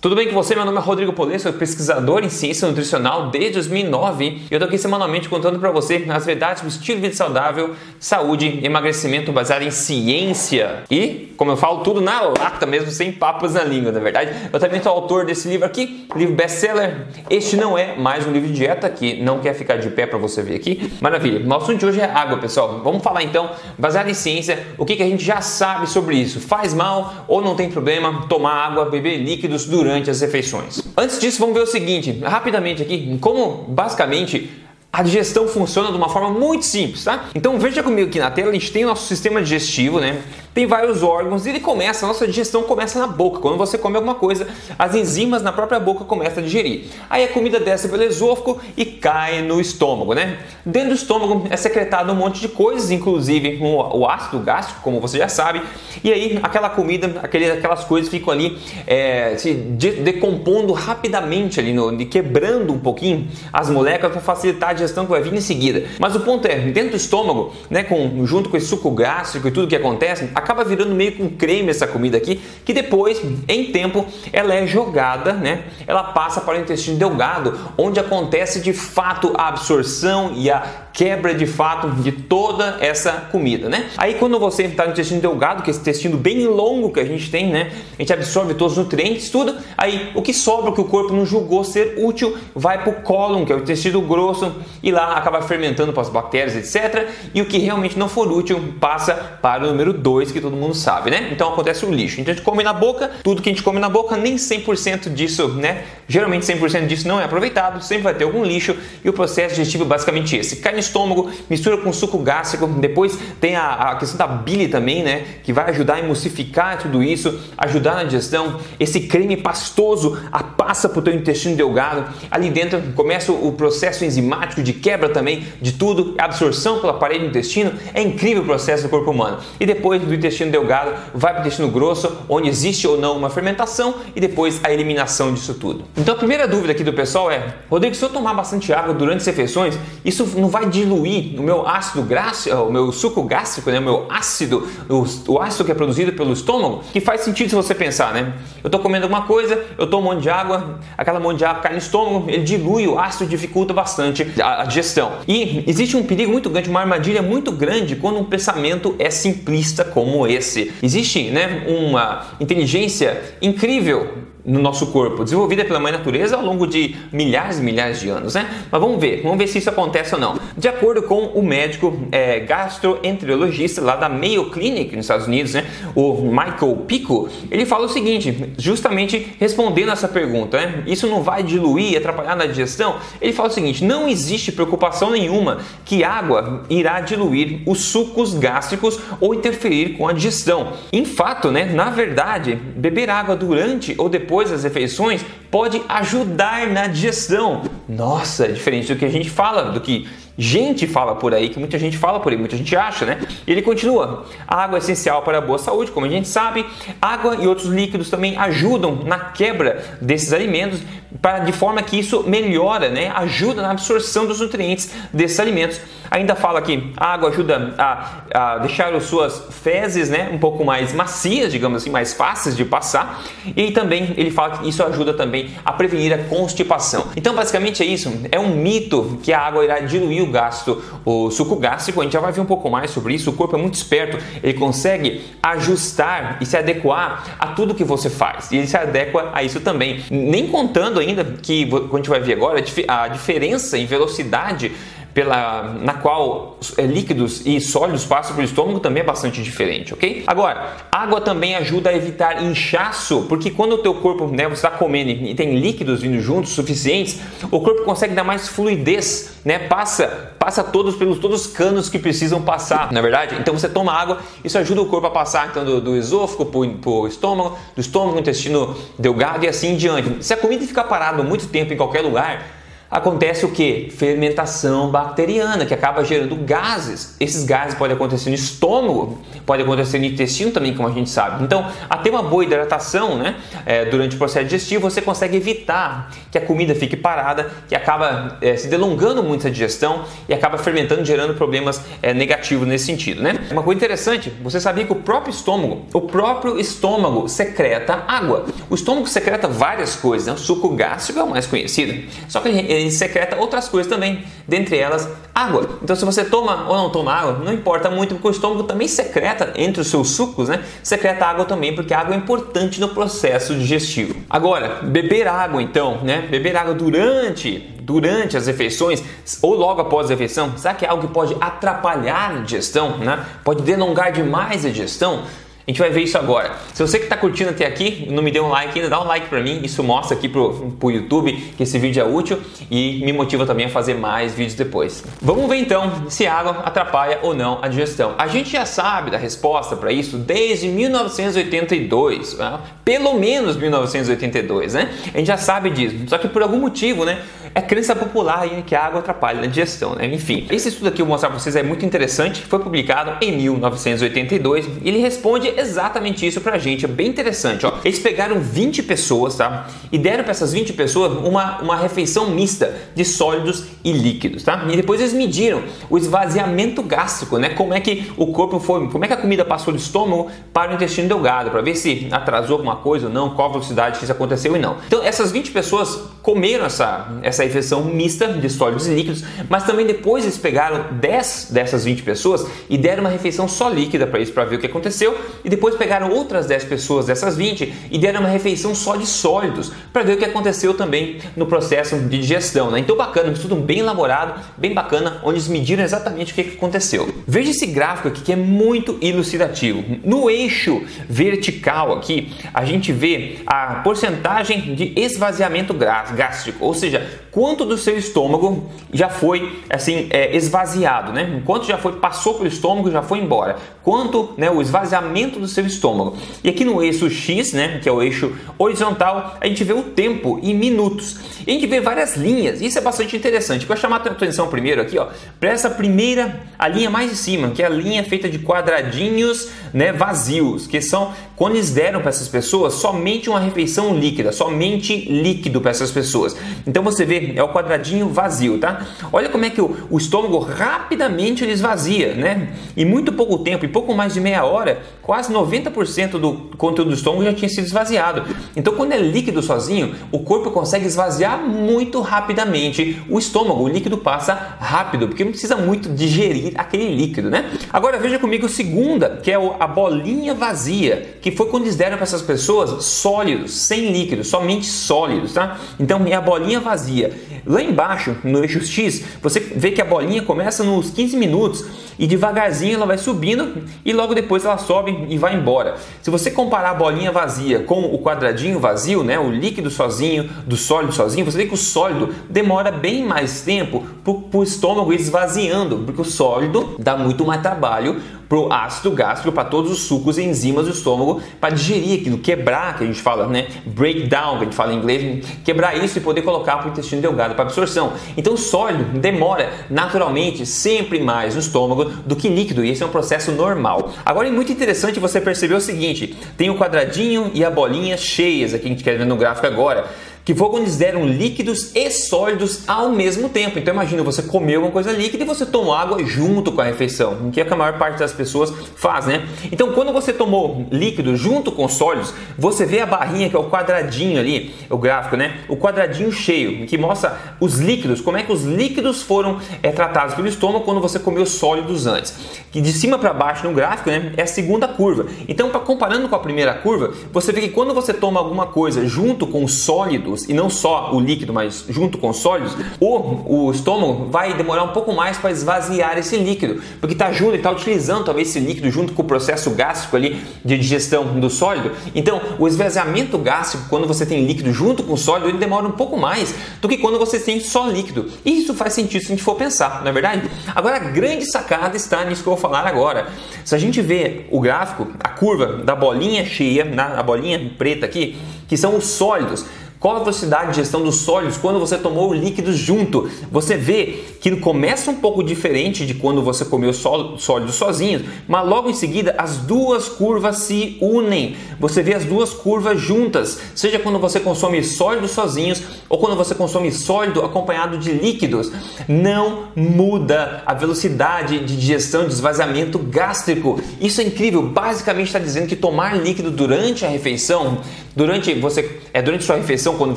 Tudo 0.00 0.16
bem 0.16 0.28
com 0.28 0.32
você? 0.32 0.54
Meu 0.54 0.64
nome 0.64 0.78
é 0.78 0.80
Rodrigo 0.80 1.12
Polê, 1.12 1.38
sou 1.38 1.52
pesquisador 1.52 2.24
em 2.24 2.30
ciência 2.30 2.66
nutricional 2.66 3.28
desde 3.28 3.52
2009 3.52 4.24
e 4.24 4.46
eu 4.50 4.56
estou 4.56 4.66
aqui 4.66 4.78
semanalmente 4.78 5.28
contando 5.28 5.58
para 5.58 5.70
você 5.70 6.06
as 6.08 6.24
verdades 6.24 6.62
do 6.62 6.68
estilo 6.70 6.96
de 6.96 7.08
vida 7.08 7.14
saudável, 7.14 7.74
saúde, 7.98 8.60
emagrecimento 8.62 9.30
baseado 9.30 9.60
em 9.60 9.70
ciência 9.70 10.84
e, 10.90 11.34
como 11.36 11.50
eu 11.50 11.56
falo, 11.58 11.82
tudo 11.82 12.00
na 12.00 12.22
lata 12.22 12.64
mesmo, 12.64 12.90
sem 12.90 13.12
papas 13.12 13.52
na 13.52 13.62
língua, 13.62 13.92
na 13.92 13.98
é 13.98 14.02
verdade. 14.02 14.30
Eu 14.50 14.58
também 14.58 14.82
sou 14.82 14.90
autor 14.90 15.26
desse 15.26 15.46
livro 15.48 15.66
aqui, 15.66 16.08
livro 16.16 16.34
best-seller. 16.34 17.08
Este 17.28 17.58
não 17.58 17.76
é 17.76 17.94
mais 17.94 18.26
um 18.26 18.32
livro 18.32 18.48
de 18.48 18.54
dieta 18.54 18.88
que 18.88 19.22
não 19.22 19.40
quer 19.40 19.52
ficar 19.52 19.76
de 19.76 19.90
pé 19.90 20.06
para 20.06 20.16
você 20.16 20.40
ver 20.40 20.54
aqui. 20.54 20.90
Maravilha. 21.02 21.46
O 21.46 21.54
assunto 21.54 21.76
de 21.76 21.84
hoje 21.84 22.00
é 22.00 22.10
água, 22.10 22.38
pessoal. 22.38 22.80
Vamos 22.82 23.02
falar 23.02 23.22
então, 23.22 23.50
baseado 23.76 24.08
em 24.08 24.14
ciência, 24.14 24.66
o 24.78 24.86
que, 24.86 24.96
que 24.96 25.02
a 25.02 25.06
gente 25.06 25.22
já 25.22 25.42
sabe 25.42 25.86
sobre 25.86 26.16
isso. 26.16 26.40
Faz 26.40 26.72
mal 26.72 27.26
ou 27.28 27.42
não 27.42 27.54
tem 27.54 27.70
problema 27.70 28.26
tomar 28.30 28.54
água, 28.54 28.86
beber 28.86 29.18
líquidos 29.18 29.66
durante 29.66 29.89
durante 29.90 30.10
as 30.10 30.20
refeições. 30.20 30.82
Antes 30.96 31.18
disso, 31.18 31.38
vamos 31.40 31.54
ver 31.54 31.62
o 31.62 31.66
seguinte, 31.66 32.20
rapidamente 32.22 32.80
aqui, 32.80 33.18
como 33.20 33.64
basicamente 33.68 34.48
a 34.92 35.02
digestão 35.02 35.46
funciona 35.46 35.90
de 35.90 35.96
uma 35.96 36.08
forma 36.08 36.30
muito 36.30 36.64
simples, 36.64 37.04
tá? 37.04 37.28
Então 37.34 37.58
veja 37.58 37.82
comigo 37.82 38.08
aqui 38.08 38.18
na 38.18 38.30
tela, 38.30 38.50
a 38.50 38.52
gente 38.52 38.72
tem 38.72 38.84
o 38.84 38.88
nosso 38.88 39.06
sistema 39.06 39.40
digestivo, 39.40 40.00
né? 40.00 40.20
Tem 40.60 40.66
vários 40.66 41.02
órgãos 41.02 41.46
e 41.46 41.48
ele 41.48 41.60
começa, 41.60 42.04
a 42.04 42.08
nossa 42.08 42.26
digestão 42.26 42.62
começa 42.62 42.98
na 42.98 43.06
boca. 43.06 43.38
Quando 43.38 43.56
você 43.56 43.78
come 43.78 43.96
alguma 43.96 44.14
coisa, 44.14 44.46
as 44.78 44.94
enzimas 44.94 45.42
na 45.42 45.50
própria 45.50 45.80
boca 45.80 46.04
começam 46.04 46.42
a 46.42 46.46
digerir. 46.46 46.84
Aí 47.08 47.24
a 47.24 47.28
comida 47.28 47.58
desce 47.58 47.88
pelo 47.88 48.02
esôfago 48.02 48.60
e 48.76 48.84
cai 48.84 49.40
no 49.40 49.58
estômago, 49.58 50.12
né? 50.12 50.38
Dentro 50.66 50.90
do 50.90 50.94
estômago 50.96 51.46
é 51.48 51.56
secretado 51.56 52.12
um 52.12 52.14
monte 52.14 52.42
de 52.42 52.48
coisas, 52.48 52.90
inclusive 52.90 53.58
o 53.62 54.06
ácido 54.06 54.38
gástrico, 54.40 54.82
como 54.82 55.00
você 55.00 55.16
já 55.16 55.28
sabe. 55.28 55.62
E 56.04 56.12
aí 56.12 56.38
aquela 56.42 56.68
comida, 56.68 57.20
aquelas 57.22 57.84
coisas 57.84 58.10
ficam 58.10 58.30
ali 58.30 58.58
é, 58.86 59.36
se 59.38 59.54
decompondo 59.54 60.74
rapidamente 60.74 61.58
ali, 61.58 61.72
no, 61.72 61.96
quebrando 62.06 62.70
um 62.74 62.78
pouquinho 62.78 63.28
as 63.50 63.70
moléculas 63.70 64.12
para 64.12 64.20
facilitar 64.20 64.70
a 64.70 64.72
digestão 64.74 65.06
que 65.06 65.10
vai 65.10 65.22
vir 65.22 65.32
em 65.32 65.40
seguida. 65.40 65.84
Mas 65.98 66.14
o 66.14 66.20
ponto 66.20 66.46
é, 66.46 66.56
dentro 66.58 66.90
do 66.90 66.96
estômago, 66.96 67.54
né, 67.70 67.82
com, 67.82 68.26
junto 68.26 68.50
com 68.50 68.58
esse 68.58 68.66
suco 68.66 68.90
gástrico 68.90 69.48
e 69.48 69.50
tudo 69.50 69.66
que 69.66 69.76
acontece, 69.76 70.28
acaba 70.34 70.49
virando 70.64 70.94
meio 70.94 71.12
que 71.12 71.22
um 71.22 71.30
creme 71.30 71.70
essa 71.70 71.86
comida 71.86 72.16
aqui, 72.16 72.40
que 72.64 72.72
depois, 72.72 73.20
em 73.48 73.72
tempo, 73.72 74.06
ela 74.32 74.54
é 74.54 74.66
jogada, 74.66 75.32
né? 75.32 75.64
Ela 75.86 76.04
passa 76.04 76.40
para 76.40 76.58
o 76.58 76.60
intestino 76.60 76.98
delgado, 76.98 77.58
onde 77.76 77.98
acontece 77.98 78.60
de 78.60 78.72
fato 78.72 79.32
a 79.36 79.48
absorção 79.48 80.32
e 80.34 80.50
a 80.50 80.88
quebra 80.92 81.34
de 81.34 81.46
fato 81.46 81.88
de 82.02 82.12
toda 82.12 82.78
essa 82.80 83.12
comida, 83.30 83.68
né? 83.68 83.88
Aí 83.96 84.14
quando 84.14 84.38
você 84.38 84.64
está 84.64 84.84
no 84.84 84.92
intestino 84.92 85.20
delgado, 85.20 85.62
que 85.62 85.70
é 85.70 85.72
esse 85.72 85.80
intestino 85.80 86.16
bem 86.16 86.46
longo 86.46 86.92
que 86.92 87.00
a 87.00 87.04
gente 87.04 87.30
tem, 87.30 87.50
né? 87.50 87.72
A 87.98 88.02
gente 88.02 88.12
absorve 88.12 88.54
todos 88.54 88.76
os 88.76 88.84
nutrientes, 88.84 89.30
tudo. 89.30 89.54
Aí 89.76 90.10
o 90.14 90.22
que 90.22 90.34
sobra, 90.34 90.72
que 90.72 90.80
o 90.80 90.84
corpo 90.84 91.12
não 91.12 91.24
julgou 91.24 91.64
ser 91.64 91.94
útil, 91.98 92.36
vai 92.54 92.82
para 92.82 92.90
o 92.90 93.02
cólon, 93.02 93.44
que 93.44 93.52
é 93.52 93.56
o 93.56 93.60
intestino 93.60 94.00
grosso, 94.02 94.52
e 94.82 94.90
lá 94.90 95.16
acaba 95.16 95.40
fermentando 95.42 95.92
para 95.92 96.02
as 96.02 96.08
bactérias, 96.08 96.56
etc. 96.56 97.08
E 97.34 97.40
o 97.40 97.46
que 97.46 97.58
realmente 97.58 97.98
não 97.98 98.08
for 98.08 98.30
útil 98.30 98.74
passa 98.80 99.14
para 99.14 99.64
o 99.64 99.68
número 99.68 99.92
2, 99.92 100.29
que 100.32 100.40
todo 100.40 100.56
mundo 100.56 100.74
sabe, 100.74 101.10
né? 101.10 101.28
Então 101.30 101.52
acontece 101.52 101.84
o 101.84 101.90
lixo. 101.92 102.20
Então 102.20 102.32
a 102.32 102.34
gente 102.34 102.44
come 102.44 102.62
na 102.62 102.72
boca, 102.72 103.10
tudo 103.22 103.42
que 103.42 103.48
a 103.48 103.52
gente 103.52 103.62
come 103.62 103.78
na 103.78 103.88
boca, 103.88 104.16
nem 104.16 104.36
100% 104.36 105.12
disso, 105.12 105.48
né? 105.48 105.84
Geralmente 106.08 106.44
100% 106.44 106.86
disso 106.86 107.06
não 107.06 107.20
é 107.20 107.24
aproveitado, 107.24 107.80
sempre 107.82 108.04
vai 108.04 108.14
ter 108.14 108.24
algum 108.24 108.44
lixo, 108.44 108.76
e 109.04 109.08
o 109.08 109.12
processo 109.12 109.54
digestivo 109.54 109.84
é 109.84 109.86
basicamente 109.86 110.36
esse. 110.36 110.56
Cai 110.56 110.80
estômago, 110.80 111.30
mistura 111.48 111.76
com 111.76 111.92
suco 111.92 112.18
gástrico, 112.18 112.66
depois 112.66 113.16
tem 113.40 113.54
a, 113.54 113.72
a, 113.72 113.96
questão 113.96 114.18
da 114.18 114.26
bile 114.26 114.68
também, 114.68 115.02
né? 115.02 115.24
Que 115.42 115.52
vai 115.52 115.70
ajudar 115.70 115.94
a 115.94 115.98
emulsificar 116.00 116.78
tudo 116.78 117.02
isso, 117.02 117.38
ajudar 117.56 117.94
na 117.94 118.04
digestão. 118.04 118.60
Esse 118.78 119.00
creme 119.00 119.36
pastoso 119.36 120.18
a, 120.32 120.42
passa 120.42 120.88
para 120.88 120.98
o 120.98 121.02
teu 121.02 121.14
intestino 121.14 121.54
delgado. 121.54 122.12
Ali 122.30 122.50
dentro 122.50 122.80
começa 122.94 123.30
o 123.30 123.52
processo 123.52 124.04
enzimático 124.04 124.62
de 124.62 124.72
quebra 124.72 125.08
também 125.08 125.44
de 125.60 125.72
tudo, 125.72 126.14
absorção 126.18 126.80
pela 126.80 126.94
parede 126.94 127.20
do 127.20 127.26
intestino. 127.26 127.72
É 127.94 128.02
incrível 128.02 128.42
o 128.42 128.46
processo 128.46 128.82
do 128.82 128.88
corpo 128.88 129.10
humano. 129.10 129.38
E 129.58 129.66
depois 129.66 130.02
do 130.02 130.12
intestino 130.20 130.50
delgado 130.50 130.92
vai 131.14 131.32
para 131.32 131.40
o 131.40 131.46
intestino 131.46 131.68
grosso, 131.68 132.24
onde 132.28 132.48
existe 132.48 132.86
ou 132.86 132.98
não 132.98 133.16
uma 133.16 133.30
fermentação 133.30 133.94
e 134.14 134.20
depois 134.20 134.60
a 134.62 134.72
eliminação 134.72 135.32
disso 135.32 135.54
tudo. 135.54 135.84
Então 135.96 136.14
a 136.14 136.18
primeira 136.18 136.46
dúvida 136.46 136.72
aqui 136.72 136.84
do 136.84 136.92
pessoal 136.92 137.30
é: 137.30 137.54
Rodrigo, 137.70 137.94
se 137.94 138.04
eu 138.04 138.08
tomar 138.08 138.34
bastante 138.34 138.72
água 138.72 138.94
durante 138.94 139.18
as 139.18 139.26
refeições, 139.26 139.78
isso 140.04 140.26
não 140.36 140.48
vai 140.48 140.68
diluir 140.68 141.38
o 141.38 141.42
meu 141.42 141.66
ácido 141.66 142.02
gástrico, 142.02 142.56
o 142.56 142.72
meu 142.72 142.92
suco 142.92 143.22
gástrico, 143.22 143.70
né, 143.70 143.78
o 143.78 143.82
meu 143.82 144.06
ácido, 144.08 144.66
o, 144.88 145.32
o, 145.32 145.38
ácido 145.40 145.64
que 145.64 145.72
é 145.72 145.74
produzido 145.74 146.12
pelo 146.12 146.32
estômago, 146.32 146.82
que 146.92 147.00
faz 147.00 147.22
sentido 147.22 147.50
se 147.50 147.54
você 147.54 147.74
pensar, 147.74 148.12
né? 148.12 148.32
Eu 148.62 148.68
estou 148.68 148.80
comendo 148.80 149.04
alguma 149.04 149.22
coisa, 149.22 149.64
eu 149.78 149.86
tomo 149.88 150.08
um 150.08 150.14
monte 150.14 150.22
de 150.22 150.30
água, 150.30 150.78
aquela 150.96 151.20
monte 151.20 151.38
de 151.38 151.44
água 151.44 151.62
cai 151.62 151.72
no 151.72 151.78
estômago, 151.78 152.28
ele 152.28 152.42
dilui 152.42 152.86
o 152.86 152.98
ácido, 152.98 153.28
dificulta 153.28 153.72
bastante 153.72 154.26
a, 154.40 154.62
a 154.62 154.64
digestão. 154.64 155.12
E 155.26 155.64
existe 155.66 155.96
um 155.96 156.02
perigo 156.02 156.32
muito 156.32 156.48
grande, 156.50 156.68
uma 156.68 156.80
armadilha 156.80 157.22
muito 157.22 157.52
grande 157.52 157.96
quando 157.96 158.18
um 158.18 158.24
pensamento 158.24 158.94
é 158.98 159.10
simplista 159.10 159.84
como 159.84 160.09
esse. 160.26 160.72
Existe, 160.82 161.30
né, 161.30 161.64
uma 161.66 162.26
inteligência 162.40 163.22
incrível 163.40 164.30
no 164.44 164.60
nosso 164.60 164.86
corpo, 164.88 165.24
desenvolvida 165.24 165.64
pela 165.64 165.78
mãe 165.78 165.92
natureza 165.92 166.36
ao 166.36 166.44
longo 166.44 166.66
de 166.66 166.96
milhares 167.12 167.58
e 167.58 167.62
milhares 167.62 168.00
de 168.00 168.08
anos, 168.08 168.34
né? 168.34 168.48
Mas 168.70 168.80
vamos 168.80 169.00
ver, 169.00 169.22
vamos 169.22 169.38
ver 169.38 169.46
se 169.46 169.58
isso 169.58 169.70
acontece 169.70 170.14
ou 170.14 170.20
não. 170.20 170.38
De 170.56 170.68
acordo 170.68 171.02
com 171.02 171.24
o 171.26 171.42
médico 171.42 172.00
é, 172.10 172.40
gastroenterologista 172.40 173.80
lá 173.80 173.96
da 173.96 174.08
Mayo 174.08 174.50
Clinic 174.50 174.96
nos 174.96 175.04
Estados 175.04 175.26
Unidos, 175.26 175.54
né? 175.54 175.66
O 175.94 176.14
Michael 176.22 176.84
Pico, 176.86 177.28
ele 177.50 177.66
fala 177.66 177.86
o 177.86 177.88
seguinte, 177.88 178.52
justamente 178.56 179.34
respondendo 179.38 179.92
essa 179.92 180.08
pergunta, 180.08 180.58
né? 180.58 180.82
Isso 180.86 181.06
não 181.06 181.22
vai 181.22 181.42
diluir, 181.42 181.96
atrapalhar 181.98 182.36
na 182.36 182.46
digestão? 182.46 182.96
Ele 183.20 183.32
fala 183.32 183.48
o 183.48 183.52
seguinte: 183.52 183.84
não 183.84 184.08
existe 184.08 184.52
preocupação 184.52 185.10
nenhuma 185.10 185.58
que 185.84 186.02
água 186.02 186.64
irá 186.70 187.00
diluir 187.00 187.62
os 187.66 187.80
sucos 187.80 188.34
gástricos 188.34 188.98
ou 189.20 189.34
interferir 189.34 189.96
com 189.96 190.08
a 190.08 190.12
digestão. 190.12 190.72
Em 190.92 191.04
fato, 191.04 191.50
né? 191.50 191.64
Na 191.64 191.90
verdade, 191.90 192.54
beber 192.54 193.10
água 193.10 193.36
durante 193.36 193.94
ou 193.98 194.08
depois 194.08 194.29
depois 194.30 194.48
das 194.48 194.62
refeições 194.62 195.24
pode 195.50 195.82
ajudar 195.88 196.68
na 196.68 196.86
digestão. 196.86 197.62
Nossa, 197.88 198.44
é 198.44 198.52
diferente 198.52 198.94
do 198.94 198.96
que 198.96 199.04
a 199.04 199.08
gente 199.08 199.28
fala, 199.28 199.72
do 199.72 199.80
que 199.80 200.06
gente 200.38 200.86
fala 200.86 201.16
por 201.16 201.34
aí, 201.34 201.48
que 201.48 201.58
muita 201.58 201.76
gente 201.76 201.98
fala 201.98 202.20
por 202.20 202.30
aí, 202.30 202.38
muita 202.38 202.56
gente 202.56 202.76
acha, 202.76 203.04
né? 203.04 203.18
Ele 203.44 203.60
continua: 203.60 204.24
a 204.46 204.62
água 204.62 204.78
é 204.78 204.80
essencial 204.80 205.22
para 205.22 205.38
a 205.38 205.40
boa 205.40 205.58
saúde, 205.58 205.90
como 205.90 206.06
a 206.06 206.08
gente 206.08 206.28
sabe. 206.28 206.64
Água 207.02 207.36
e 207.40 207.46
outros 207.48 207.66
líquidos 207.66 208.08
também 208.08 208.38
ajudam 208.38 209.02
na 209.04 209.18
quebra 209.18 209.84
desses 210.00 210.32
alimentos, 210.32 210.80
para, 211.20 211.40
de 211.40 211.52
forma 211.52 211.82
que 211.82 211.98
isso 211.98 212.24
melhora, 212.26 212.88
né? 212.88 213.10
Ajuda 213.14 213.62
na 213.62 213.70
absorção 213.70 214.26
dos 214.26 214.40
nutrientes 214.40 214.90
desses 215.12 215.40
alimentos. 215.40 215.80
Ainda 216.10 216.34
fala 216.34 216.60
que 216.60 216.92
a 216.96 217.14
água 217.14 217.28
ajuda 217.28 217.74
a, 217.78 218.22
a 218.34 218.58
deixar 218.58 218.92
as 218.92 219.04
suas 219.04 219.46
fezes, 219.62 220.10
né, 220.10 220.28
um 220.32 220.38
pouco 220.38 220.64
mais 220.64 220.92
macias, 220.92 221.52
digamos 221.52 221.82
assim, 221.82 221.90
mais 221.90 222.12
fáceis 222.12 222.56
de 222.56 222.64
passar. 222.64 223.22
E 223.56 223.70
também 223.70 224.12
ele 224.16 224.30
fala 224.30 224.58
que 224.58 224.68
isso 224.68 224.82
ajuda 224.82 225.14
também 225.14 225.50
a 225.64 225.72
prevenir 225.72 226.12
a 226.12 226.18
constipação. 226.18 227.06
Então, 227.16 227.34
basicamente 227.34 227.82
é 227.82 227.86
isso. 227.86 228.12
É 228.32 228.40
um 228.40 228.56
mito 228.56 229.20
que 229.22 229.32
a 229.32 229.40
água 229.40 229.62
irá 229.62 229.78
diluir 229.78 230.24
o 230.24 230.26
gasto, 230.26 230.82
o 231.04 231.30
suco 231.30 231.54
gástrico, 231.54 232.00
a 232.00 232.04
gente 232.04 232.12
já 232.12 232.20
vai 232.20 232.32
ver 232.32 232.40
um 232.40 232.46
pouco 232.46 232.68
mais 232.68 232.90
sobre 232.90 233.14
isso. 233.14 233.30
O 233.30 233.32
corpo 233.32 233.54
é 233.54 233.58
muito 233.58 233.74
esperto, 233.74 234.18
ele 234.42 234.54
consegue 234.54 235.24
ajustar 235.40 236.38
e 236.40 236.46
se 236.46 236.56
adequar 236.56 237.36
a 237.38 237.48
tudo 237.48 237.72
que 237.72 237.84
você 237.84 238.10
faz. 238.10 238.50
E 238.50 238.56
ele 238.56 238.66
se 238.66 238.76
adequa 238.76 239.30
a 239.32 239.44
isso 239.44 239.60
também. 239.60 240.04
Nem 240.10 240.48
contando 240.48 240.99
ainda 241.00 241.24
que, 241.24 241.68
a 241.72 241.96
gente 241.96 242.08
vai 242.08 242.20
ver 242.20 242.34
agora, 242.34 242.62
a 242.88 243.08
diferença 243.08 243.76
em 243.76 243.86
velocidade 243.86 244.72
pela, 245.12 245.74
na 245.80 245.94
qual 245.94 246.58
é, 246.76 246.82
líquidos 246.82 247.44
e 247.44 247.60
sólidos 247.60 248.04
passam 248.04 248.34
pelo 248.34 248.46
estômago 248.46 248.80
também 248.80 249.02
é 249.02 249.06
bastante 249.06 249.42
diferente, 249.42 249.92
ok? 249.92 250.24
Agora, 250.26 250.76
água 250.90 251.20
também 251.20 251.54
ajuda 251.56 251.90
a 251.90 251.96
evitar 251.96 252.42
inchaço, 252.42 253.26
porque 253.28 253.50
quando 253.50 253.72
o 253.72 253.78
teu 253.78 253.94
corpo, 253.94 254.26
né, 254.26 254.44
você 254.44 254.66
está 254.66 254.70
comendo 254.70 255.10
e 255.10 255.34
tem 255.34 255.58
líquidos 255.58 256.02
vindo 256.02 256.20
juntos 256.20 256.50
suficientes, 256.50 257.20
o 257.50 257.60
corpo 257.60 257.82
consegue 257.84 258.14
dar 258.14 258.24
mais 258.24 258.48
fluidez, 258.48 259.34
né? 259.44 259.58
Passa, 259.58 260.32
passa 260.38 260.62
todos 260.62 260.96
pelos 260.96 261.18
todos 261.18 261.46
os 261.46 261.52
canos 261.52 261.88
que 261.88 261.98
precisam 261.98 262.42
passar, 262.42 262.92
na 262.92 262.98
é 262.98 263.02
verdade. 263.02 263.36
Então 263.40 263.56
você 263.56 263.68
toma 263.68 263.92
água, 263.92 264.18
isso 264.44 264.58
ajuda 264.58 264.82
o 264.82 264.86
corpo 264.86 265.06
a 265.06 265.10
passar 265.10 265.48
então 265.48 265.64
do, 265.64 265.80
do 265.80 265.96
esôfago 265.96 266.46
para 266.46 266.90
o 266.90 267.06
estômago, 267.06 267.58
do 267.74 267.80
estômago, 267.80 268.18
intestino 268.18 268.76
delgado 268.98 269.44
e 269.44 269.48
assim 269.48 269.70
em 269.70 269.76
diante. 269.76 270.24
Se 270.24 270.32
a 270.32 270.36
comida 270.36 270.66
ficar 270.66 270.84
parada 270.84 271.22
muito 271.22 271.48
tempo 271.48 271.72
em 271.72 271.76
qualquer 271.76 272.02
lugar, 272.02 272.59
acontece 272.90 273.46
o 273.46 273.50
que? 273.50 273.88
Fermentação 273.96 274.90
bacteriana, 274.90 275.64
que 275.64 275.72
acaba 275.72 276.02
gerando 276.02 276.34
gases. 276.34 277.14
Esses 277.20 277.44
gases 277.44 277.74
podem 277.74 277.94
acontecer 277.94 278.30
no 278.30 278.34
estômago, 278.34 279.18
pode 279.46 279.62
acontecer 279.62 279.98
no 279.98 280.06
intestino 280.06 280.50
também, 280.50 280.74
como 280.74 280.88
a 280.88 280.92
gente 280.92 281.08
sabe. 281.08 281.44
Então, 281.44 281.64
até 281.88 282.10
uma 282.10 282.22
boa 282.22 282.44
hidratação 282.44 283.16
né, 283.16 283.36
é, 283.64 283.84
durante 283.84 284.16
o 284.16 284.18
processo 284.18 284.46
digestivo, 284.46 284.90
você 284.90 285.00
consegue 285.00 285.36
evitar 285.36 286.10
que 286.30 286.38
a 286.38 286.40
comida 286.40 286.74
fique 286.74 286.96
parada, 286.96 287.50
que 287.68 287.74
acaba 287.74 288.38
é, 288.40 288.56
se 288.56 288.66
delongando 288.68 289.22
muito 289.22 289.46
a 289.46 289.50
digestão 289.50 290.04
e 290.28 290.34
acaba 290.34 290.58
fermentando, 290.58 291.04
gerando 291.04 291.34
problemas 291.34 291.80
é, 292.02 292.12
negativos 292.12 292.66
nesse 292.66 292.86
sentido. 292.86 293.22
Né? 293.22 293.38
Uma 293.52 293.62
coisa 293.62 293.78
interessante, 293.78 294.32
você 294.42 294.60
sabia 294.60 294.84
que 294.84 294.92
o 294.92 294.96
próprio 294.96 295.30
estômago, 295.30 295.86
o 295.92 296.00
próprio 296.00 296.58
estômago 296.58 297.28
secreta 297.28 298.02
água. 298.08 298.46
O 298.68 298.74
estômago 298.74 299.06
secreta 299.06 299.46
várias 299.46 299.94
coisas, 299.94 300.26
né? 300.26 300.32
o 300.32 300.38
suco 300.38 300.70
gástrico 300.70 301.20
é 301.20 301.22
o 301.22 301.30
mais 301.30 301.46
conhecido. 301.46 302.08
Só 302.28 302.40
que 302.40 302.48
ele 302.48 302.79
secreta 302.88 303.36
outras 303.36 303.68
coisas 303.68 303.90
também, 303.90 304.24
dentre 304.46 304.78
elas 304.78 305.08
água. 305.34 305.78
Então, 305.82 305.96
se 305.96 306.04
você 306.04 306.24
toma 306.24 306.68
ou 306.68 306.76
não 306.76 306.90
toma 306.90 307.12
água, 307.12 307.40
não 307.44 307.52
importa 307.52 307.90
muito, 307.90 308.14
porque 308.14 308.28
o 308.28 308.30
estômago 308.30 308.62
também 308.62 308.86
secreta, 308.86 309.52
entre 309.56 309.80
os 309.80 309.88
seus 309.88 310.10
sucos, 310.10 310.48
né? 310.48 310.62
Secreta 310.82 311.26
água 311.26 311.44
também, 311.44 311.74
porque 311.74 311.92
a 311.92 312.00
água 312.00 312.14
é 312.14 312.18
importante 312.18 312.80
no 312.80 312.90
processo 312.90 313.54
digestivo. 313.54 314.14
Agora, 314.30 314.80
beber 314.82 315.26
água, 315.26 315.60
então, 315.60 315.98
né? 316.02 316.28
Beber 316.30 316.56
água 316.56 316.74
durante 316.74 317.76
durante 317.80 318.36
as 318.36 318.46
refeições 318.46 319.02
ou 319.42 319.52
logo 319.54 319.80
após 319.80 320.06
a 320.06 320.10
refeição, 320.10 320.56
será 320.56 320.74
que 320.74 320.84
é 320.84 320.88
algo 320.88 321.08
que 321.08 321.12
pode 321.12 321.36
atrapalhar 321.40 322.30
a 322.30 322.40
digestão, 322.40 322.98
né? 322.98 323.24
Pode 323.42 323.62
delongar 323.62 324.12
demais 324.12 324.64
a 324.64 324.68
digestão? 324.68 325.24
A 325.66 325.70
gente 325.70 325.78
vai 325.78 325.90
ver 325.90 326.02
isso 326.02 326.18
agora. 326.18 326.52
Se 326.72 326.82
você 326.82 326.98
que 326.98 327.04
está 327.04 327.16
curtindo 327.16 327.50
até 327.50 327.66
aqui 327.66 328.08
não 328.10 328.22
me 328.22 328.30
deu 328.30 328.44
um 328.44 328.48
like 328.48 328.78
ainda, 328.78 328.90
dá 328.90 329.00
um 329.00 329.06
like 329.06 329.28
para 329.28 329.40
mim. 329.40 329.60
Isso 329.62 329.82
mostra 329.82 330.16
aqui 330.16 330.28
pro, 330.28 330.72
pro 330.78 330.90
YouTube 330.90 331.32
que 331.56 331.62
esse 331.62 331.78
vídeo 331.78 332.02
é 332.02 332.04
útil 332.04 332.40
e 332.70 333.02
me 333.04 333.12
motiva 333.12 333.46
também 333.46 333.66
a 333.66 333.68
fazer 333.68 333.94
mais 333.94 334.34
vídeos 334.34 334.54
depois. 334.54 335.04
Vamos 335.20 335.48
ver 335.48 335.56
então 335.56 336.08
se 336.08 336.26
a 336.26 336.34
água 336.34 336.62
atrapalha 336.64 337.20
ou 337.22 337.34
não 337.34 337.58
a 337.62 337.68
digestão. 337.68 338.14
A 338.18 338.26
gente 338.26 338.50
já 338.50 338.64
sabe 338.64 339.10
da 339.10 339.18
resposta 339.18 339.76
para 339.76 339.92
isso 339.92 340.16
desde 340.16 340.68
1982, 340.68 342.38
né? 342.38 342.60
pelo 342.84 343.14
menos 343.14 343.56
1982, 343.56 344.74
né? 344.74 344.90
A 345.14 345.18
gente 345.18 345.26
já 345.26 345.36
sabe 345.36 345.70
disso. 345.70 345.96
Só 346.08 346.18
que 346.18 346.28
por 346.28 346.42
algum 346.42 346.58
motivo, 346.58 347.04
né? 347.04 347.22
É 347.54 347.60
crença 347.60 347.96
popular 347.96 348.40
aí 348.42 348.62
que 348.62 348.74
a 348.74 348.84
água 348.84 349.00
atrapalha 349.00 349.40
na 349.40 349.46
digestão, 349.46 349.94
né? 349.94 350.06
Enfim, 350.06 350.46
esse 350.50 350.68
estudo 350.68 350.88
aqui 350.88 351.02
eu 351.02 351.06
vou 351.06 351.14
mostrar 351.14 351.30
para 351.30 351.38
vocês 351.38 351.56
é 351.56 351.62
muito 351.62 351.84
interessante. 351.84 352.42
Foi 352.42 352.58
publicado 352.60 353.16
em 353.20 353.36
1982 353.36 354.66
e 354.82 354.88
ele 354.88 354.98
responde 354.98 355.52
exatamente 355.56 356.26
isso 356.26 356.40
pra 356.40 356.58
gente. 356.58 356.84
É 356.84 356.88
bem 356.88 357.08
interessante, 357.08 357.66
ó. 357.66 357.69
Eles 357.84 357.98
pegaram 357.98 358.40
20 358.40 358.82
pessoas, 358.82 359.36
tá? 359.36 359.68
E 359.90 359.98
deram 359.98 360.22
para 360.22 360.32
essas 360.32 360.52
20 360.52 360.72
pessoas 360.72 361.12
uma, 361.26 361.60
uma 361.60 361.76
refeição 361.76 362.30
mista 362.30 362.74
de 362.94 363.04
sólidos 363.04 363.64
e 363.84 363.92
líquidos, 363.92 364.42
tá? 364.42 364.66
E 364.68 364.76
depois 364.76 365.00
eles 365.00 365.12
mediram 365.12 365.62
o 365.88 365.98
esvaziamento 365.98 366.82
gástrico, 366.82 367.38
né? 367.38 367.50
Como 367.50 367.74
é 367.74 367.80
que 367.80 368.12
o 368.16 368.28
corpo 368.28 368.58
foi, 368.58 368.88
como 368.88 369.04
é 369.04 369.08
que 369.08 369.14
a 369.14 369.16
comida 369.16 369.44
passou 369.44 369.72
do 369.72 369.78
estômago 369.78 370.30
para 370.52 370.72
o 370.72 370.74
intestino 370.74 371.08
delgado, 371.08 371.50
para 371.50 371.60
ver 371.60 371.74
se 371.74 372.08
atrasou 372.10 372.56
alguma 372.56 372.76
coisa 372.76 373.06
ou 373.06 373.12
não, 373.12 373.30
qual 373.30 373.48
a 373.48 373.52
velocidade 373.52 373.98
que 373.98 374.04
isso 374.04 374.12
aconteceu 374.12 374.56
e 374.56 374.58
não. 374.58 374.76
Então, 374.86 375.02
essas 375.02 375.32
20 375.32 375.50
pessoas 375.50 376.00
comeram 376.22 376.66
essa, 376.66 377.08
essa 377.22 377.42
refeição 377.42 377.84
mista 377.84 378.28
de 378.28 378.48
sólidos 378.50 378.86
e 378.86 378.94
líquidos, 378.94 379.24
mas 379.48 379.64
também 379.64 379.86
depois 379.86 380.24
eles 380.24 380.38
pegaram 380.38 380.86
10 380.92 381.48
dessas 381.50 381.84
20 381.84 382.02
pessoas 382.02 382.46
e 382.68 382.76
deram 382.76 383.02
uma 383.02 383.10
refeição 383.10 383.48
só 383.48 383.68
líquida 383.68 384.06
para 384.06 384.20
isso, 384.20 384.32
para 384.32 384.44
ver 384.44 384.56
o 384.56 384.58
que 384.58 384.66
aconteceu 384.66 385.16
e 385.44 385.48
depois 385.48 385.74
pegaram 385.74 386.10
outras 386.10 386.46
10 386.46 386.64
pessoas 386.64 387.06
dessas 387.06 387.36
20 387.36 387.69
e 387.90 387.98
deram 387.98 388.20
uma 388.20 388.28
refeição 388.28 388.74
só 388.74 388.96
de 388.96 389.06
sólidos 389.06 389.72
para 389.92 390.02
ver 390.02 390.14
o 390.14 390.16
que 390.16 390.24
aconteceu 390.24 390.74
também 390.74 391.18
no 391.36 391.46
processo 391.46 391.96
de 391.98 392.18
digestão. 392.18 392.70
Né? 392.70 392.80
Então, 392.80 392.96
bacana, 392.96 393.30
um 393.30 393.32
estudo 393.32 393.56
bem 393.56 393.80
elaborado, 393.80 394.40
bem 394.56 394.72
bacana, 394.72 395.20
onde 395.22 395.36
eles 395.36 395.48
mediram 395.48 395.82
exatamente 395.82 396.32
o 396.32 396.34
que 396.34 396.40
aconteceu. 396.42 397.08
Veja 397.26 397.50
esse 397.50 397.66
gráfico 397.66 398.08
aqui 398.08 398.22
que 398.22 398.32
é 398.32 398.36
muito 398.36 398.98
ilustrativo. 399.00 399.84
No 400.04 400.30
eixo 400.30 400.82
vertical 401.08 401.92
aqui, 401.92 402.32
a 402.52 402.64
gente 402.64 402.92
vê 402.92 403.38
a 403.46 403.76
porcentagem 403.76 404.74
de 404.74 404.92
esvaziamento 404.96 405.74
gástrico, 405.74 406.64
ou 406.64 406.74
seja, 406.74 407.20
quanto 407.30 407.64
do 407.64 407.78
seu 407.78 407.96
estômago 407.96 408.68
já 408.92 409.08
foi 409.08 409.60
assim 409.68 410.08
é, 410.10 410.36
esvaziado, 410.36 411.12
né? 411.12 411.42
Quanto 411.44 411.66
já 411.66 411.78
foi 411.78 411.92
passou 411.92 412.34
pelo 412.34 412.48
estômago, 412.48 412.90
já 412.90 413.02
foi 413.02 413.18
embora. 413.18 413.56
Quanto, 413.82 414.34
né, 414.36 414.50
o 414.50 414.60
esvaziamento 414.60 415.38
do 415.38 415.48
seu 415.48 415.64
estômago. 415.66 416.16
E 416.44 416.48
aqui 416.48 416.64
no 416.64 416.82
eixo 416.82 417.08
X, 417.08 417.52
né, 417.52 417.80
que 417.82 417.88
é 417.88 417.92
o 417.92 418.02
eixo 418.02 418.32
horizontal, 418.58 419.36
a 419.40 419.46
gente 419.46 419.64
vê 419.64 419.72
o 419.72 419.82
tempo 419.82 420.38
em 420.42 420.54
minutos. 420.54 421.18
E 421.46 421.50
a 421.50 421.54
gente 421.54 421.66
vê 421.66 421.80
várias 421.80 422.16
linhas. 422.16 422.60
Isso 422.60 422.78
é 422.78 422.80
bastante 422.80 423.16
interessante. 423.16 423.64
Para 423.64 423.76
chamar 423.76 424.06
a 424.06 424.10
atenção 424.10 424.48
primeiro 424.48 424.82
aqui, 424.82 424.98
ó, 424.98 425.08
para 425.38 425.50
essa 425.50 425.70
primeira, 425.70 426.40
a 426.58 426.68
linha 426.68 426.90
mais 426.90 427.10
de 427.10 427.16
cima, 427.16 427.50
que 427.50 427.62
é 427.62 427.66
a 427.66 427.70
linha 427.70 428.04
feita 428.04 428.28
de 428.28 428.38
quadradinhos, 428.38 429.48
né, 429.72 429.92
vazios, 429.92 430.66
que 430.66 430.80
são 430.80 431.12
quando 431.40 431.54
eles 431.54 431.70
deram 431.70 432.00
para 432.00 432.10
essas 432.10 432.28
pessoas 432.28 432.74
somente 432.74 433.30
uma 433.30 433.40
refeição 433.40 433.96
líquida, 433.96 434.30
somente 434.30 435.10
líquido 435.10 435.58
para 435.58 435.70
essas 435.70 435.90
pessoas. 435.90 436.36
Então 436.66 436.82
você 436.82 437.06
vê 437.06 437.32
é 437.34 437.42
o 437.42 437.48
quadradinho 437.48 438.10
vazio, 438.10 438.58
tá? 438.58 438.86
Olha 439.10 439.30
como 439.30 439.46
é 439.46 439.48
que 439.48 439.58
o, 439.58 439.74
o 439.88 439.96
estômago 439.96 440.38
rapidamente 440.38 441.42
ele 441.42 441.52
esvazia, 441.52 442.12
né? 442.14 442.50
Em 442.76 442.84
muito 442.84 443.10
pouco 443.10 443.38
tempo, 443.38 443.64
em 443.64 443.70
pouco 443.70 443.94
mais 443.94 444.12
de 444.12 444.20
meia 444.20 444.44
hora, 444.44 444.82
quase 445.10 445.32
90% 445.32 446.20
do 446.20 446.34
conteúdo 446.56 446.90
do 446.90 446.94
estômago 446.94 447.24
já 447.24 447.34
tinha 447.34 447.48
sido 447.48 447.64
esvaziado. 447.64 448.32
Então, 448.54 448.76
quando 448.76 448.92
é 448.92 448.96
líquido 448.96 449.42
sozinho, 449.42 449.92
o 450.12 450.20
corpo 450.20 450.52
consegue 450.52 450.86
esvaziar 450.86 451.42
muito 451.42 452.00
rapidamente 452.00 453.02
o 453.08 453.18
estômago. 453.18 453.64
O 453.64 453.68
líquido 453.68 453.98
passa 453.98 454.34
rápido, 454.60 455.08
porque 455.08 455.24
não 455.24 455.32
precisa 455.32 455.56
muito 455.56 455.88
digerir 455.88 456.52
aquele 456.54 456.94
líquido, 456.94 457.28
né? 457.28 457.50
Agora 457.72 457.98
veja 457.98 458.20
comigo 458.20 458.46
a 458.46 458.48
segunda, 458.48 459.18
que 459.20 459.32
é 459.32 459.34
a 459.34 459.66
bolinha 459.66 460.32
vazia, 460.32 461.16
que 461.20 461.32
foi 461.32 461.46
quando 461.46 461.64
eles 461.64 461.74
deram 461.74 461.96
para 461.96 462.04
essas 462.04 462.22
pessoas 462.22 462.84
sólidos, 462.84 463.50
sem 463.52 463.90
líquido, 463.90 464.22
somente 464.22 464.66
sólidos, 464.66 465.32
tá? 465.32 465.58
Então, 465.80 466.06
é 466.06 466.14
a 466.14 466.20
bolinha 466.20 466.60
vazia. 466.60 467.12
Lá 467.44 467.60
embaixo, 467.60 468.16
no 468.22 468.44
eixo 468.44 468.64
X, 468.64 469.02
você 469.20 469.40
vê 469.40 469.72
que 469.72 469.82
a 469.82 469.84
bolinha 469.84 470.22
começa 470.22 470.62
nos 470.62 470.90
15 470.90 471.16
minutos 471.16 471.64
e 471.98 472.06
devagarzinho 472.06 472.76
ela 472.76 472.86
vai 472.86 472.96
subindo 472.96 473.62
e 473.84 473.92
logo 473.92 474.14
depois 474.14 474.44
ela 474.44 474.56
sobe 474.56 474.99
e 475.08 475.18
vai 475.18 475.34
embora. 475.34 475.76
Se 476.02 476.10
você 476.10 476.30
comparar 476.30 476.70
a 476.70 476.74
bolinha 476.74 477.12
vazia 477.12 477.60
com 477.60 477.80
o 477.80 477.98
quadradinho 477.98 478.58
vazio, 478.58 479.02
né, 479.02 479.18
o 479.18 479.30
líquido 479.30 479.70
sozinho, 479.70 480.28
do 480.46 480.56
sólido 480.56 480.92
sozinho, 480.92 481.24
você 481.24 481.38
vê 481.38 481.46
que 481.46 481.54
o 481.54 481.56
sólido 481.56 482.14
demora 482.28 482.70
bem 482.70 483.04
mais 483.04 483.42
tempo 483.42 483.84
para 484.04 484.38
o 484.38 484.42
estômago 484.42 484.92
esvaziando, 484.92 485.78
porque 485.78 486.00
o 486.00 486.04
sólido 486.04 486.74
dá 486.78 486.96
muito 486.96 487.24
mais 487.24 487.42
trabalho 487.42 488.00
para 488.30 488.38
o 488.38 488.52
ácido 488.52 488.92
gástrico, 488.92 489.32
para 489.32 489.42
todos 489.42 489.72
os 489.72 489.80
sucos 489.80 490.16
e 490.16 490.22
enzimas 490.22 490.66
do 490.66 490.70
estômago, 490.70 491.20
para 491.40 491.52
digerir 491.52 492.00
aquilo, 492.00 492.16
quebrar, 492.16 492.78
que 492.78 492.84
a 492.84 492.86
gente 492.86 493.02
fala, 493.02 493.26
né? 493.26 493.48
Breakdown, 493.66 494.36
que 494.36 494.42
a 494.42 494.44
gente 494.44 494.54
fala 494.54 494.72
em 494.72 494.76
inglês, 494.76 495.26
quebrar 495.44 495.76
isso 495.76 495.98
e 495.98 496.00
poder 496.00 496.22
colocar 496.22 496.58
para 496.58 496.68
o 496.68 496.70
intestino 496.70 497.02
delgado, 497.02 497.34
para 497.34 497.42
absorção. 497.42 497.92
Então, 498.16 498.36
sólido 498.36 499.00
demora 499.00 499.50
naturalmente 499.68 500.46
sempre 500.46 501.00
mais 501.00 501.34
no 501.34 501.40
estômago 501.40 501.86
do 501.86 502.14
que 502.14 502.28
líquido, 502.28 502.64
e 502.64 502.70
esse 502.70 502.84
é 502.84 502.86
um 502.86 502.90
processo 502.90 503.32
normal. 503.32 503.90
Agora, 504.06 504.28
é 504.28 504.30
muito 504.30 504.52
interessante 504.52 505.00
você 505.00 505.20
perceber 505.20 505.54
o 505.54 505.60
seguinte: 505.60 506.16
tem 506.36 506.50
o 506.50 506.56
quadradinho 506.56 507.32
e 507.34 507.44
a 507.44 507.50
bolinha 507.50 507.96
cheias, 507.96 508.54
aqui 508.54 508.66
a 508.66 508.68
gente 508.68 508.84
quer 508.84 508.96
ver 508.96 509.06
no 509.06 509.16
gráfico 509.16 509.48
agora 509.48 509.88
que 510.24 510.34
foi 510.34 510.48
quando 510.48 510.62
eles 510.62 510.76
deram 510.76 511.06
líquidos 511.06 511.74
e 511.74 511.90
sólidos 511.90 512.68
ao 512.68 512.90
mesmo 512.90 513.28
tempo. 513.28 513.58
Então 513.58 513.72
imagina 513.72 514.02
você 514.02 514.22
comer 514.22 514.56
alguma 514.56 514.72
coisa 514.72 514.92
líquida 514.92 515.24
e 515.24 515.26
você 515.26 515.46
tomou 515.46 515.74
água 515.74 516.04
junto 516.04 516.52
com 516.52 516.60
a 516.60 516.64
refeição, 516.64 517.30
que 517.30 517.40
é 517.40 517.42
o 517.42 517.46
que 517.46 517.52
a 517.52 517.56
maior 517.56 517.78
parte 517.78 517.98
das 517.98 518.12
pessoas 518.12 518.52
faz, 518.76 519.06
né? 519.06 519.26
Então 519.50 519.72
quando 519.72 519.92
você 519.92 520.12
tomou 520.12 520.66
líquido 520.70 521.16
junto 521.16 521.50
com 521.52 521.68
sólidos, 521.68 522.12
você 522.38 522.64
vê 522.64 522.80
a 522.80 522.86
barrinha 522.86 523.28
que 523.28 523.36
é 523.36 523.38
o 523.38 523.48
quadradinho 523.50 524.20
ali, 524.20 524.54
o 524.68 524.78
gráfico, 524.78 525.16
né? 525.16 525.40
O 525.48 525.56
quadradinho 525.56 526.12
cheio, 526.12 526.66
que 526.66 526.76
mostra 526.76 527.36
os 527.40 527.58
líquidos, 527.58 528.00
como 528.00 528.16
é 528.16 528.22
que 528.22 528.32
os 528.32 528.44
líquidos 528.44 529.02
foram 529.02 529.38
é, 529.62 529.70
tratados 529.70 530.14
pelo 530.14 530.28
estômago 530.28 530.64
quando 530.64 530.80
você 530.80 530.98
comeu 530.98 531.26
sólidos 531.26 531.86
antes. 531.86 532.14
Que 532.52 532.60
de 532.60 532.72
cima 532.72 532.98
para 532.98 533.12
baixo 533.12 533.46
no 533.46 533.54
gráfico, 533.54 533.90
né, 533.90 534.12
é 534.16 534.22
a 534.22 534.26
segunda 534.26 534.68
curva. 534.68 535.06
Então, 535.28 535.50
pra, 535.50 535.60
comparando 535.60 536.08
com 536.08 536.14
a 536.14 536.18
primeira 536.18 536.54
curva, 536.54 536.92
você 537.12 537.32
vê 537.32 537.42
que 537.42 537.48
quando 537.48 537.74
você 537.74 537.92
toma 537.92 538.20
alguma 538.20 538.46
coisa 538.46 538.86
junto 538.86 539.26
com 539.26 539.46
sólidos 539.46 540.19
e 540.28 540.32
não 540.32 540.50
só 540.50 540.94
o 540.94 541.00
líquido, 541.00 541.32
mas 541.32 541.64
junto 541.68 541.98
com 541.98 542.08
os 542.10 542.18
sólidos, 542.18 542.56
o, 542.78 543.46
o 543.46 543.50
estômago 543.50 544.06
vai 544.10 544.34
demorar 544.34 544.64
um 544.64 544.72
pouco 544.72 544.92
mais 544.92 545.18
para 545.18 545.30
esvaziar 545.30 545.98
esse 545.98 546.16
líquido, 546.16 546.62
porque 546.80 546.94
está 546.94 547.12
junto 547.12 547.34
e 547.34 547.36
está 547.36 547.50
utilizando 547.50 548.04
talvez 548.04 548.28
esse 548.28 548.40
líquido 548.40 548.70
junto 548.70 548.92
com 548.92 549.02
o 549.02 549.04
processo 549.04 549.50
gástrico 549.50 549.96
ali 549.96 550.22
de 550.44 550.58
digestão 550.58 551.18
do 551.18 551.30
sólido. 551.30 551.72
Então, 551.94 552.20
o 552.38 552.46
esvaziamento 552.46 553.18
gástrico, 553.18 553.66
quando 553.68 553.86
você 553.86 554.04
tem 554.04 554.24
líquido 554.24 554.52
junto 554.52 554.82
com 554.82 554.94
o 554.94 554.98
sólido, 554.98 555.28
ele 555.28 555.38
demora 555.38 555.66
um 555.66 555.72
pouco 555.72 555.96
mais 555.96 556.34
do 556.60 556.68
que 556.68 556.78
quando 556.78 556.98
você 556.98 557.18
tem 557.18 557.40
só 557.40 557.66
líquido. 557.68 558.10
E 558.24 558.42
isso 558.42 558.54
faz 558.54 558.72
sentido 558.72 559.00
se 559.00 559.06
a 559.06 559.10
gente 559.10 559.22
for 559.22 559.34
pensar, 559.34 559.80
não 559.82 559.88
é 559.88 559.92
verdade? 559.92 560.30
Agora, 560.54 560.76
a 560.76 560.80
grande 560.80 561.30
sacada 561.30 561.76
está 561.76 562.04
nisso 562.04 562.22
que 562.22 562.28
eu 562.28 562.34
vou 562.34 562.40
falar 562.40 562.66
agora. 562.66 563.08
Se 563.44 563.54
a 563.54 563.58
gente 563.58 563.80
vê 563.80 564.26
o 564.30 564.40
gráfico, 564.40 564.88
a 565.02 565.08
curva 565.08 565.62
da 565.64 565.74
bolinha 565.74 566.24
cheia, 566.24 566.64
na, 566.64 566.98
a 566.98 567.02
bolinha 567.02 567.52
preta 567.56 567.86
aqui, 567.86 568.16
que 568.48 568.56
são 568.56 568.76
os 568.76 568.84
sólidos, 568.84 569.44
qual 569.80 569.96
a 569.96 570.00
velocidade 570.00 570.50
de 570.50 570.56
gestão 570.56 570.82
dos 570.82 570.96
sólidos 570.96 571.38
quando 571.38 571.58
você 571.58 571.78
tomou 571.78 572.10
o 572.10 572.12
líquido 572.12 572.52
junto? 572.52 573.10
Você 573.32 573.56
vê 573.56 574.04
que 574.20 574.36
começa 574.36 574.90
um 574.90 574.96
pouco 574.96 575.24
diferente 575.24 575.86
de 575.86 575.94
quando 575.94 576.20
você 576.20 576.44
comeu 576.44 576.74
sólidos 576.74 577.54
sozinhos, 577.54 578.02
mas 578.28 578.46
logo 578.46 578.68
em 578.68 578.74
seguida 578.74 579.14
as 579.16 579.38
duas 579.38 579.88
curvas 579.88 580.40
se 580.40 580.76
unem. 580.82 581.34
Você 581.58 581.82
vê 581.82 581.94
as 581.94 582.04
duas 582.04 582.34
curvas 582.34 582.78
juntas, 582.78 583.40
seja 583.54 583.78
quando 583.78 583.98
você 583.98 584.20
consome 584.20 584.62
sólidos 584.62 585.12
sozinhos 585.12 585.62
ou 585.88 585.96
quando 585.96 586.14
você 586.14 586.34
consome 586.34 586.70
sólido 586.70 587.22
acompanhado 587.22 587.78
de 587.78 587.90
líquidos. 587.90 588.52
Não 588.86 589.44
muda 589.56 590.42
a 590.44 590.52
velocidade 590.52 591.38
de 591.38 591.56
digestão 591.56 592.06
de 592.06 592.12
esvaziamento 592.12 592.78
gástrico. 592.78 593.58
Isso 593.80 594.02
é 594.02 594.04
incrível. 594.04 594.42
Basicamente 594.42 595.06
está 595.06 595.18
dizendo 595.18 595.46
que 595.46 595.56
tomar 595.56 595.96
líquido 595.98 596.30
durante 596.30 596.84
a 596.84 596.88
refeição, 596.90 597.62
durante 597.96 598.34
você 598.34 598.78
é 598.92 599.00
durante 599.00 599.24
sua 599.24 599.36
refeição 599.36 599.69
quando 599.74 599.96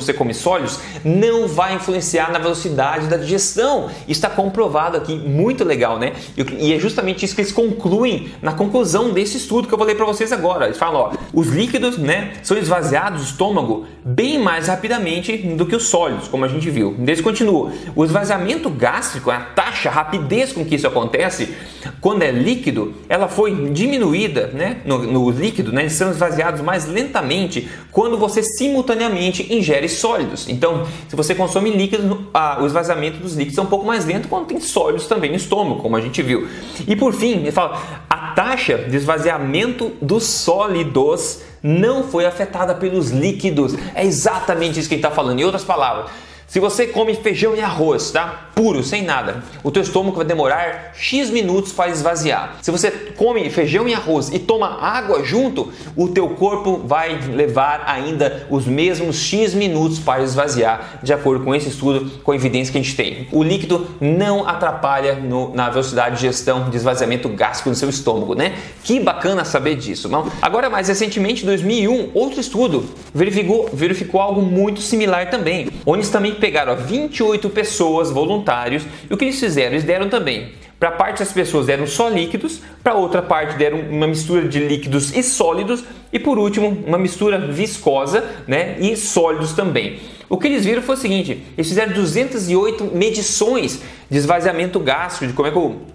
você 0.00 0.12
come 0.12 0.34
sólidos, 0.34 0.78
não 1.04 1.48
vai 1.48 1.74
influenciar 1.74 2.30
na 2.30 2.38
velocidade 2.38 3.06
da 3.06 3.16
digestão. 3.16 3.90
Está 4.08 4.28
comprovado 4.28 4.96
aqui, 4.96 5.14
muito 5.14 5.64
legal, 5.64 5.98
né? 5.98 6.12
E 6.58 6.72
é 6.72 6.78
justamente 6.78 7.24
isso 7.24 7.34
que 7.34 7.40
eles 7.40 7.52
concluem 7.52 8.30
na 8.42 8.52
conclusão 8.52 9.12
desse 9.12 9.36
estudo 9.36 9.68
que 9.68 9.74
eu 9.74 9.78
vou 9.78 9.86
ler 9.86 9.96
para 9.96 10.06
vocês 10.06 10.32
agora. 10.32 10.66
Eles 10.66 10.78
falam, 10.78 11.00
ó, 11.00 11.12
os 11.32 11.48
líquidos, 11.48 11.98
né, 11.98 12.34
são 12.42 12.56
esvaziados 12.56 13.20
do 13.20 13.26
estômago 13.26 13.86
bem 14.04 14.38
mais 14.38 14.68
rapidamente 14.68 15.36
do 15.36 15.66
que 15.66 15.74
os 15.74 15.84
sólidos, 15.84 16.28
como 16.28 16.44
a 16.44 16.48
gente 16.48 16.68
viu. 16.70 16.94
Eles 16.98 17.20
continuam. 17.20 17.72
O 17.94 18.04
esvaziamento 18.04 18.68
gástrico, 18.68 19.30
a 19.30 19.40
taxa, 19.40 19.88
a 19.88 19.92
rapidez 19.92 20.52
com 20.52 20.64
que 20.64 20.74
isso 20.74 20.86
acontece, 20.86 21.54
quando 22.00 22.22
é 22.22 22.30
líquido, 22.30 22.94
ela 23.08 23.28
foi 23.28 23.70
diminuída, 23.70 24.50
né, 24.52 24.78
no, 24.84 24.98
no 24.98 25.30
líquido, 25.30 25.72
né, 25.72 25.82
eles 25.82 25.94
são 25.94 26.10
esvaziados 26.10 26.60
mais 26.60 26.86
lentamente 26.86 27.68
quando 27.90 28.18
você 28.18 28.42
simultaneamente 28.42 29.52
ingere 29.52 29.63
sólidos. 29.92 30.48
Então, 30.48 30.86
se 31.08 31.16
você 31.16 31.34
consome 31.34 31.70
líquido, 31.70 32.28
ah, 32.32 32.58
o 32.60 32.66
esvaziamento 32.66 33.18
dos 33.18 33.34
líquidos 33.34 33.58
é 33.58 33.62
um 33.62 33.66
pouco 33.66 33.86
mais 33.86 34.04
lento 34.04 34.28
quando 34.28 34.46
tem 34.46 34.60
sólidos 34.60 35.06
também 35.06 35.30
no 35.30 35.36
estômago, 35.36 35.80
como 35.80 35.96
a 35.96 36.00
gente 36.00 36.22
viu. 36.22 36.48
E 36.86 36.94
por 36.94 37.12
fim, 37.12 37.32
ele 37.32 37.52
fala, 37.52 37.80
a 38.08 38.16
taxa 38.34 38.78
de 38.78 38.96
esvaziamento 38.96 39.92
dos 40.00 40.24
sólidos 40.24 41.42
não 41.62 42.04
foi 42.04 42.26
afetada 42.26 42.74
pelos 42.74 43.10
líquidos. 43.10 43.74
É 43.94 44.04
exatamente 44.04 44.78
isso 44.78 44.88
que 44.88 44.94
ele 44.94 45.00
está 45.00 45.10
falando. 45.10 45.40
Em 45.40 45.44
outras 45.44 45.64
palavras, 45.64 46.10
se 46.46 46.60
você 46.60 46.86
come 46.86 47.14
feijão 47.14 47.56
e 47.56 47.60
arroz, 47.60 48.10
tá? 48.10 48.50
Puro, 48.54 48.84
sem 48.84 49.02
nada, 49.02 49.42
o 49.64 49.70
teu 49.70 49.82
estômago 49.82 50.16
vai 50.16 50.24
demorar 50.24 50.92
X 50.94 51.28
minutos 51.28 51.72
para 51.72 51.90
esvaziar. 51.90 52.58
Se 52.62 52.70
você 52.70 52.90
come 52.90 53.50
feijão 53.50 53.88
e 53.88 53.94
arroz 53.94 54.30
e 54.32 54.38
toma 54.38 54.80
água 54.80 55.24
junto, 55.24 55.72
o 55.96 56.08
teu 56.08 56.28
corpo 56.30 56.80
vai 56.84 57.18
levar 57.32 57.82
ainda 57.86 58.46
os 58.48 58.64
mesmos 58.64 59.16
X 59.16 59.54
minutos 59.54 59.98
para 59.98 60.22
esvaziar, 60.22 61.00
de 61.02 61.12
acordo 61.12 61.44
com 61.44 61.52
esse 61.52 61.68
estudo, 61.68 62.22
com 62.22 62.30
a 62.30 62.36
evidência 62.36 62.70
que 62.70 62.78
a 62.78 62.82
gente 62.82 62.94
tem. 62.94 63.26
O 63.32 63.42
líquido 63.42 63.88
não 64.00 64.46
atrapalha 64.46 65.16
no, 65.16 65.52
na 65.52 65.68
velocidade 65.68 66.16
de 66.16 66.22
gestão 66.22 66.70
de 66.70 66.76
esvaziamento 66.76 67.28
gástrico 67.30 67.70
no 67.70 67.74
seu 67.74 67.90
estômago, 67.90 68.34
né? 68.36 68.54
Que 68.84 69.00
bacana 69.00 69.44
saber 69.44 69.74
disso, 69.74 70.08
não? 70.08 70.30
Agora, 70.40 70.70
mais 70.70 70.86
recentemente, 70.86 71.42
em 71.42 71.46
2001, 71.46 72.10
outro 72.14 72.40
estudo 72.40 72.84
verificou, 73.12 73.68
verificou 73.72 74.20
algo 74.20 74.42
muito 74.42 74.80
similar 74.80 75.28
também, 75.28 75.70
onde 75.84 76.08
também 76.08 76.34
pegaram 76.34 76.76
28 76.76 77.50
pessoas, 77.50 78.10
voluntários, 78.44 78.84
e 79.08 79.12
o 79.12 79.16
que 79.16 79.24
eles 79.24 79.40
fizeram? 79.40 79.72
Eles 79.72 79.84
deram 79.84 80.08
também. 80.08 80.52
Para 80.78 80.90
parte 80.90 81.20
das 81.20 81.32
pessoas 81.32 81.66
deram 81.66 81.86
só 81.86 82.08
líquidos, 82.08 82.60
para 82.82 82.94
outra 82.94 83.22
parte 83.22 83.56
deram 83.56 83.80
uma 83.80 84.06
mistura 84.06 84.46
de 84.46 84.58
líquidos 84.58 85.16
e 85.16 85.22
sólidos, 85.22 85.82
e 86.12 86.18
por 86.18 86.38
último, 86.38 86.84
uma 86.86 86.98
mistura 86.98 87.38
viscosa 87.38 88.24
né, 88.46 88.76
e 88.78 88.96
sólidos 88.96 89.52
também. 89.52 89.98
O 90.28 90.36
que 90.36 90.46
eles 90.46 90.64
viram 90.64 90.82
foi 90.82 90.94
o 90.94 90.98
seguinte: 90.98 91.42
eles 91.56 91.68
fizeram 91.68 91.92
208 91.92 92.90
medições 92.92 93.80
de 94.10 94.18
esvaziamento 94.18 94.78
gástrico, 94.78 95.28
de 95.28 95.32
como 95.32 95.48
é 95.48 95.50
que 95.50 95.58
o 95.58 95.94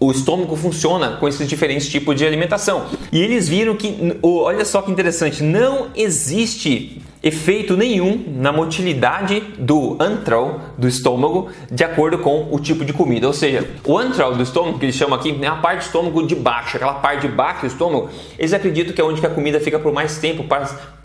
o 0.00 0.12
estômago 0.12 0.54
funciona 0.54 1.16
com 1.16 1.26
esses 1.26 1.48
diferentes 1.48 1.88
tipos 1.88 2.14
de 2.14 2.24
alimentação. 2.24 2.86
E 3.10 3.20
eles 3.20 3.48
viram 3.48 3.74
que, 3.74 4.16
olha 4.22 4.64
só 4.64 4.80
que 4.80 4.92
interessante, 4.92 5.42
não 5.42 5.88
existe 5.96 7.02
efeito 7.22 7.76
nenhum 7.76 8.24
na 8.36 8.52
motilidade 8.52 9.40
do 9.58 9.96
antral 10.00 10.60
do 10.76 10.86
estômago 10.86 11.50
de 11.70 11.84
acordo 11.84 12.18
com 12.18 12.48
o 12.50 12.58
tipo 12.58 12.84
de 12.84 12.92
comida. 12.92 13.26
Ou 13.26 13.32
seja, 13.32 13.68
o 13.84 13.98
antral 13.98 14.34
do 14.34 14.42
estômago, 14.42 14.78
que 14.78 14.86
eles 14.86 14.94
chamam 14.94 15.18
aqui, 15.18 15.36
é 15.40 15.46
a 15.46 15.56
parte 15.56 15.80
do 15.80 15.86
estômago 15.86 16.26
de 16.26 16.34
baixo, 16.34 16.76
aquela 16.76 16.94
parte 16.94 17.26
de 17.26 17.32
baixo 17.32 17.62
do 17.62 17.66
estômago, 17.66 18.10
eles 18.38 18.52
acreditam 18.52 18.94
que 18.94 19.00
é 19.00 19.04
onde 19.04 19.20
que 19.20 19.26
a 19.26 19.30
comida 19.30 19.60
fica 19.60 19.78
por 19.78 19.92
mais 19.92 20.18
tempo 20.18 20.44